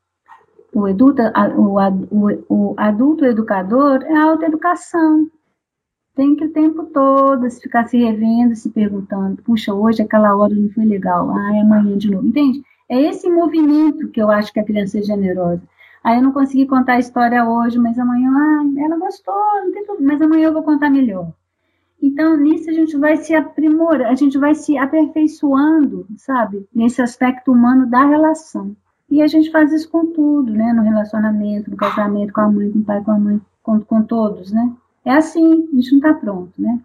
[0.71, 1.21] o, adulto,
[1.57, 1.77] o,
[2.11, 5.27] o, o adulto educador, é a autoeducação.
[6.21, 10.53] Tem que o tempo todo se ficar se revendo, se perguntando, puxa, hoje aquela hora
[10.53, 12.61] não foi legal, ai, amanhã de novo, entende?
[12.87, 15.63] É esse movimento que eu acho que a criança é generosa.
[16.03, 19.83] Aí eu não consegui contar a história hoje, mas amanhã, ah, ela gostou, não tem
[19.83, 21.33] problema, mas amanhã eu vou contar melhor.
[21.99, 26.67] Então, nisso a gente vai se aprimorando, a gente vai se aperfeiçoando, sabe?
[26.71, 28.75] Nesse aspecto humano da relação.
[29.09, 30.71] E a gente faz isso com tudo, né?
[30.71, 34.03] No relacionamento, no casamento, com a mãe, com o pai, com a mãe, com, com
[34.03, 34.71] todos, né?
[35.05, 36.79] É assim, a gente não está pronto, né?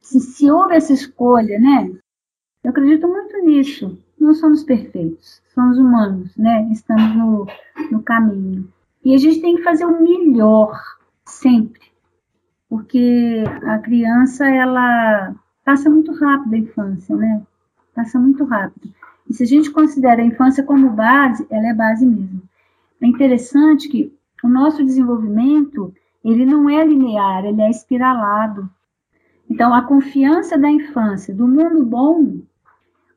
[0.00, 1.90] Se, se houve essa escolha, né?
[2.62, 3.98] Eu acredito muito nisso.
[4.18, 6.68] Não somos perfeitos, somos humanos, né?
[6.70, 7.46] Estamos no,
[7.90, 8.68] no caminho.
[9.04, 10.80] E a gente tem que fazer o melhor,
[11.24, 11.92] sempre
[12.72, 17.42] porque a criança ela passa muito rápido a infância, né?
[17.94, 18.88] Passa muito rápido.
[19.28, 22.40] E se a gente considera a infância como base, ela é base mesmo.
[22.98, 24.10] É interessante que
[24.42, 25.92] o nosso desenvolvimento
[26.24, 28.70] ele não é linear, ele é espiralado.
[29.50, 32.40] Então, a confiança da infância, do mundo bom,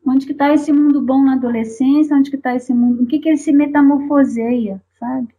[0.05, 3.19] onde que está esse mundo bom na adolescência, onde que está esse mundo, o que
[3.19, 5.29] que ele se metamorfoseia, sabe?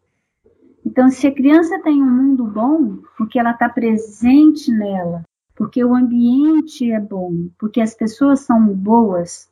[0.84, 5.94] Então, se a criança tem um mundo bom, porque ela está presente nela, porque o
[5.94, 9.50] ambiente é bom, porque as pessoas são boas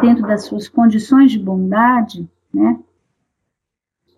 [0.00, 2.80] dentro das suas condições de bondade, né?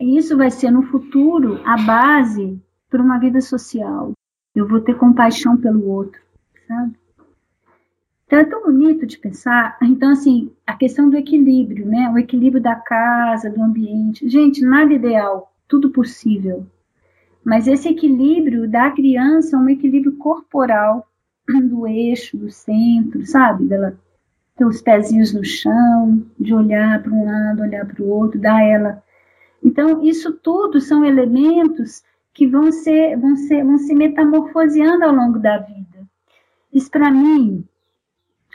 [0.00, 2.60] Isso vai ser no futuro a base
[2.94, 4.12] para uma vida social.
[4.54, 6.20] Eu vou ter compaixão pelo outro,
[6.68, 6.94] sabe?
[8.24, 9.76] Então é tão bonito de pensar.
[9.82, 12.08] Então, assim, a questão do equilíbrio, né?
[12.14, 14.28] O equilíbrio da casa, do ambiente.
[14.28, 16.64] Gente, nada ideal tudo possível.
[17.44, 21.04] Mas esse equilíbrio da criança é um equilíbrio corporal,
[21.64, 23.64] do eixo, do centro, sabe?
[23.64, 23.98] Dela
[24.56, 28.62] ter os pezinhos no chão, de olhar para um lado, olhar para o outro, dar
[28.62, 29.02] ela.
[29.60, 32.04] Então, isso tudo são elementos
[32.34, 36.06] que vão ser, vão ser, vão se metamorfoseando ao longo da vida.
[36.72, 37.64] Isso para mim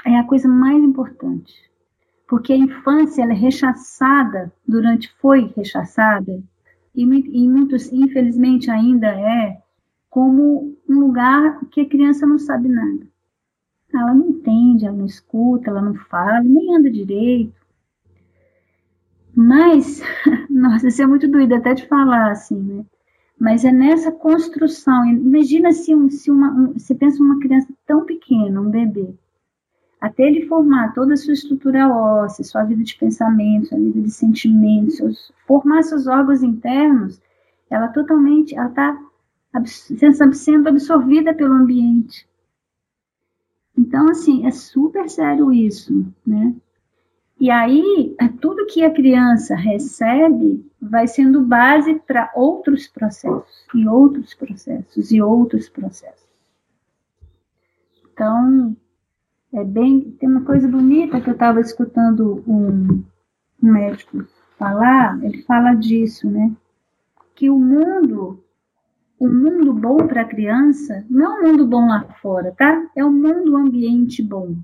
[0.05, 1.53] é a coisa mais importante,
[2.27, 6.43] porque a infância ela é rechaçada durante foi rechaçada
[6.93, 9.61] e, e muitos, infelizmente, ainda é
[10.09, 13.07] como um lugar que a criança não sabe nada.
[13.93, 17.55] Ela não entende, ela não escuta, ela não fala, nem anda direito.
[19.33, 20.01] Mas,
[20.49, 22.85] nossa, isso é muito doido até de falar assim, né?
[23.39, 25.05] Mas é nessa construção.
[25.05, 29.13] Imagina se, se uma, um, você pensa uma criança tão pequena, um bebê,
[30.01, 34.11] até ele formar toda a sua estrutura óssea, sua vida de pensamento, sua vida de
[34.11, 37.21] sentimentos, seus, formar seus órgãos internos,
[37.69, 38.97] ela totalmente, ela está
[40.33, 42.27] sendo absorvida pelo ambiente.
[43.77, 46.53] Então, assim, é super sério isso, né?
[47.39, 53.87] E aí, é tudo que a criança recebe vai sendo base para outros processos, e
[53.87, 56.27] outros processos, e outros processos.
[58.11, 58.75] Então,
[59.53, 63.03] é bem, tem uma coisa bonita que eu estava escutando um,
[63.63, 64.27] um médico
[64.57, 66.51] falar, ele fala disso, né?
[67.33, 68.43] Que o mundo,
[69.17, 72.85] o mundo bom para a criança, não é um mundo bom lá fora, tá?
[72.93, 74.57] É um mundo ambiente bom.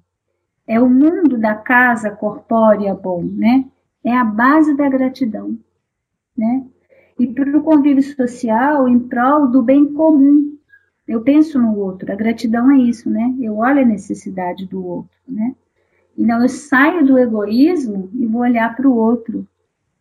[0.67, 3.65] É o mundo da casa corpórea bom, né?
[4.03, 5.57] É a base da gratidão,
[6.37, 6.65] né?
[7.19, 10.57] E para o convívio social em prol do bem comum,
[11.07, 12.11] eu penso no outro.
[12.11, 13.35] A gratidão é isso, né?
[13.39, 15.55] Eu olho a necessidade do outro, né?
[16.17, 19.47] Então eu saio do egoísmo e vou olhar para o outro.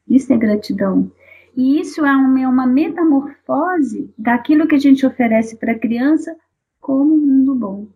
[0.08, 1.10] Isso é gratidão.
[1.56, 6.36] E isso é uma, é metamorfose daquilo que a gente oferece para a criança
[6.80, 7.86] como um mundo bom.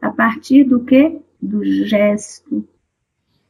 [0.00, 1.20] A partir do que?
[1.40, 2.66] Do gesto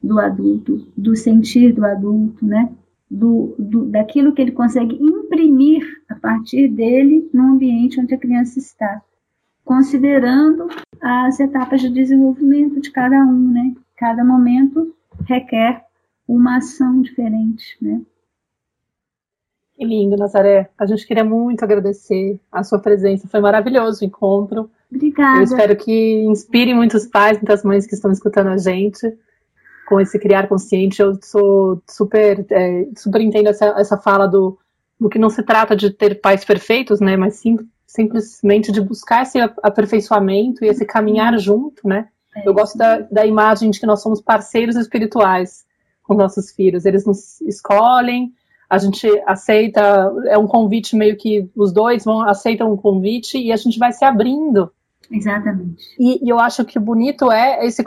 [0.01, 2.71] do adulto, do sentir do adulto, né?
[3.09, 8.59] Do, do, daquilo que ele consegue imprimir a partir dele no ambiente onde a criança
[8.59, 9.01] está,
[9.63, 10.67] considerando
[11.01, 13.73] as etapas de desenvolvimento de cada um, né?
[13.95, 14.93] Cada momento
[15.25, 15.85] requer
[16.27, 18.01] uma ação diferente, né?
[19.75, 20.69] Que lindo, Nazaré.
[20.77, 23.27] A gente queria muito agradecer a sua presença.
[23.27, 24.69] Foi maravilhoso o encontro.
[24.91, 25.39] Obrigada.
[25.39, 29.13] Eu espero que inspire muitos pais, muitas mães que estão escutando a gente
[29.87, 31.01] com esse criar consciente.
[31.01, 34.57] Eu sou super, é, super entendo essa, essa fala do,
[34.99, 37.17] do que não se trata de ter pais perfeitos, né?
[37.17, 42.07] Mas sim, simplesmente de buscar esse aperfeiçoamento e esse caminhar junto, né?
[42.35, 42.47] É.
[42.47, 45.65] Eu gosto da, da imagem de que nós somos parceiros espirituais
[46.03, 46.85] com nossos filhos.
[46.85, 48.33] Eles nos escolhem,
[48.69, 53.51] a gente aceita, é um convite meio que os dois vão aceitam um convite e
[53.51, 54.71] a gente vai se abrindo
[55.11, 55.83] Exatamente.
[55.99, 57.83] E, e eu acho que o bonito é esse,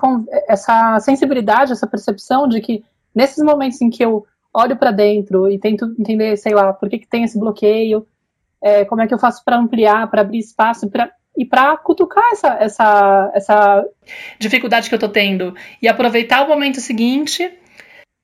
[0.49, 5.59] essa sensibilidade, essa percepção de que nesses momentos em que eu olho para dentro e
[5.59, 8.07] tento entender, sei lá, por que, que tem esse bloqueio,
[8.63, 10.89] é, como é que eu faço para ampliar, para abrir espaço,
[11.37, 13.87] e para cutucar essa, essa, essa
[14.39, 17.51] dificuldade que eu estou tendo e aproveitar o momento seguinte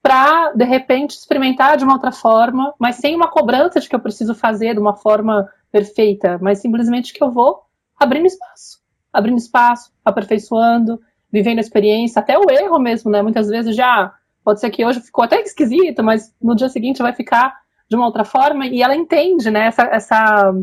[0.02, 4.00] para de repente experimentar de uma outra forma, mas sem uma cobrança de que eu
[4.00, 7.62] preciso fazer de uma forma perfeita, mas simplesmente que eu vou
[7.98, 8.80] abrindo espaço,
[9.16, 11.00] abrindo espaço, aperfeiçoando,
[11.32, 13.22] vivendo a experiência, até o erro mesmo, né?
[13.22, 14.12] Muitas vezes já
[14.44, 17.54] pode ser que hoje ficou até esquisito, mas no dia seguinte vai ficar
[17.88, 19.66] de uma outra forma e ela entende, né?
[19.66, 20.54] Essa, essa,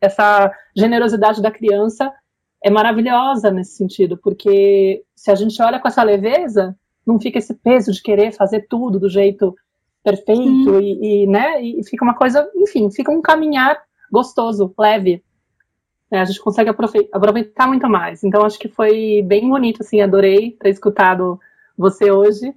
[0.00, 2.12] essa generosidade da criança
[2.62, 6.76] é maravilhosa nesse sentido, porque se a gente olha com essa leveza,
[7.06, 9.54] não fica esse peso de querer fazer tudo do jeito
[10.02, 11.62] perfeito e, e, né?
[11.62, 13.78] E fica uma coisa, enfim, fica um caminhar
[14.10, 15.22] gostoso, leve.
[16.12, 16.68] É, a gente consegue
[17.10, 18.22] aproveitar muito mais.
[18.22, 21.40] Então acho que foi bem bonito, assim, adorei ter escutado
[21.76, 22.54] você hoje.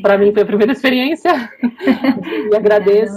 [0.00, 1.32] Para mim foi a primeira experiência.
[2.52, 3.16] e agradeço.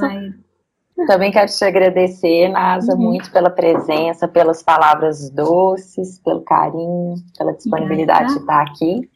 [1.06, 3.00] Também quero te agradecer, Nasa, uhum.
[3.00, 9.08] muito pela presença, pelas palavras doces, pelo carinho, pela disponibilidade de estar aqui.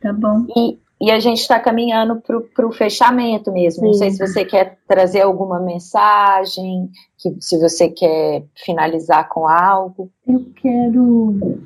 [0.00, 0.46] Tá bom.
[0.56, 2.22] E, e a gente está caminhando
[2.54, 3.80] para o fechamento mesmo.
[3.80, 3.86] Sim.
[3.86, 10.10] Não sei se você quer trazer alguma mensagem, que, se você quer finalizar com algo.
[10.26, 11.60] Eu quero.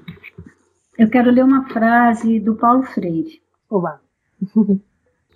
[0.98, 3.40] Eu quero ler uma frase do Paulo Freire.
[3.70, 4.00] Oba.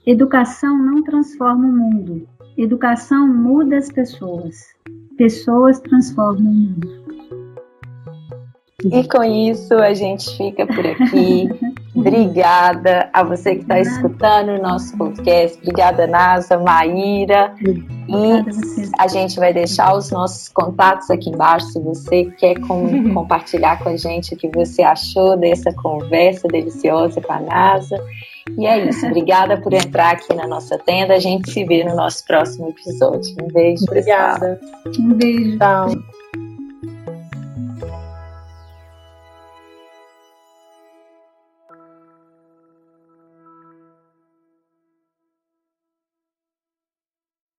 [0.05, 2.29] Educação não transforma o mundo.
[2.59, 4.57] Educação muda as pessoas.
[5.17, 7.05] Pessoas transformam o mundo.
[8.85, 11.49] E com isso a gente fica por aqui.
[11.95, 15.57] Obrigada a você que está escutando o nosso podcast.
[15.59, 17.55] Obrigada, Nasa, Maíra.
[17.63, 21.67] E a gente vai deixar os nossos contatos aqui embaixo.
[21.69, 27.21] Se você quer com, compartilhar com a gente o que você achou dessa conversa deliciosa
[27.21, 27.97] com a Nasa.
[28.59, 29.07] E é isso.
[29.07, 31.15] Obrigada por entrar aqui na nossa tenda.
[31.15, 33.37] A gente se vê no nosso próximo episódio.
[33.43, 33.85] Um beijo.
[33.89, 34.61] Obrigada.
[34.99, 35.59] Um beijo.
[35.59, 35.89] Tchau.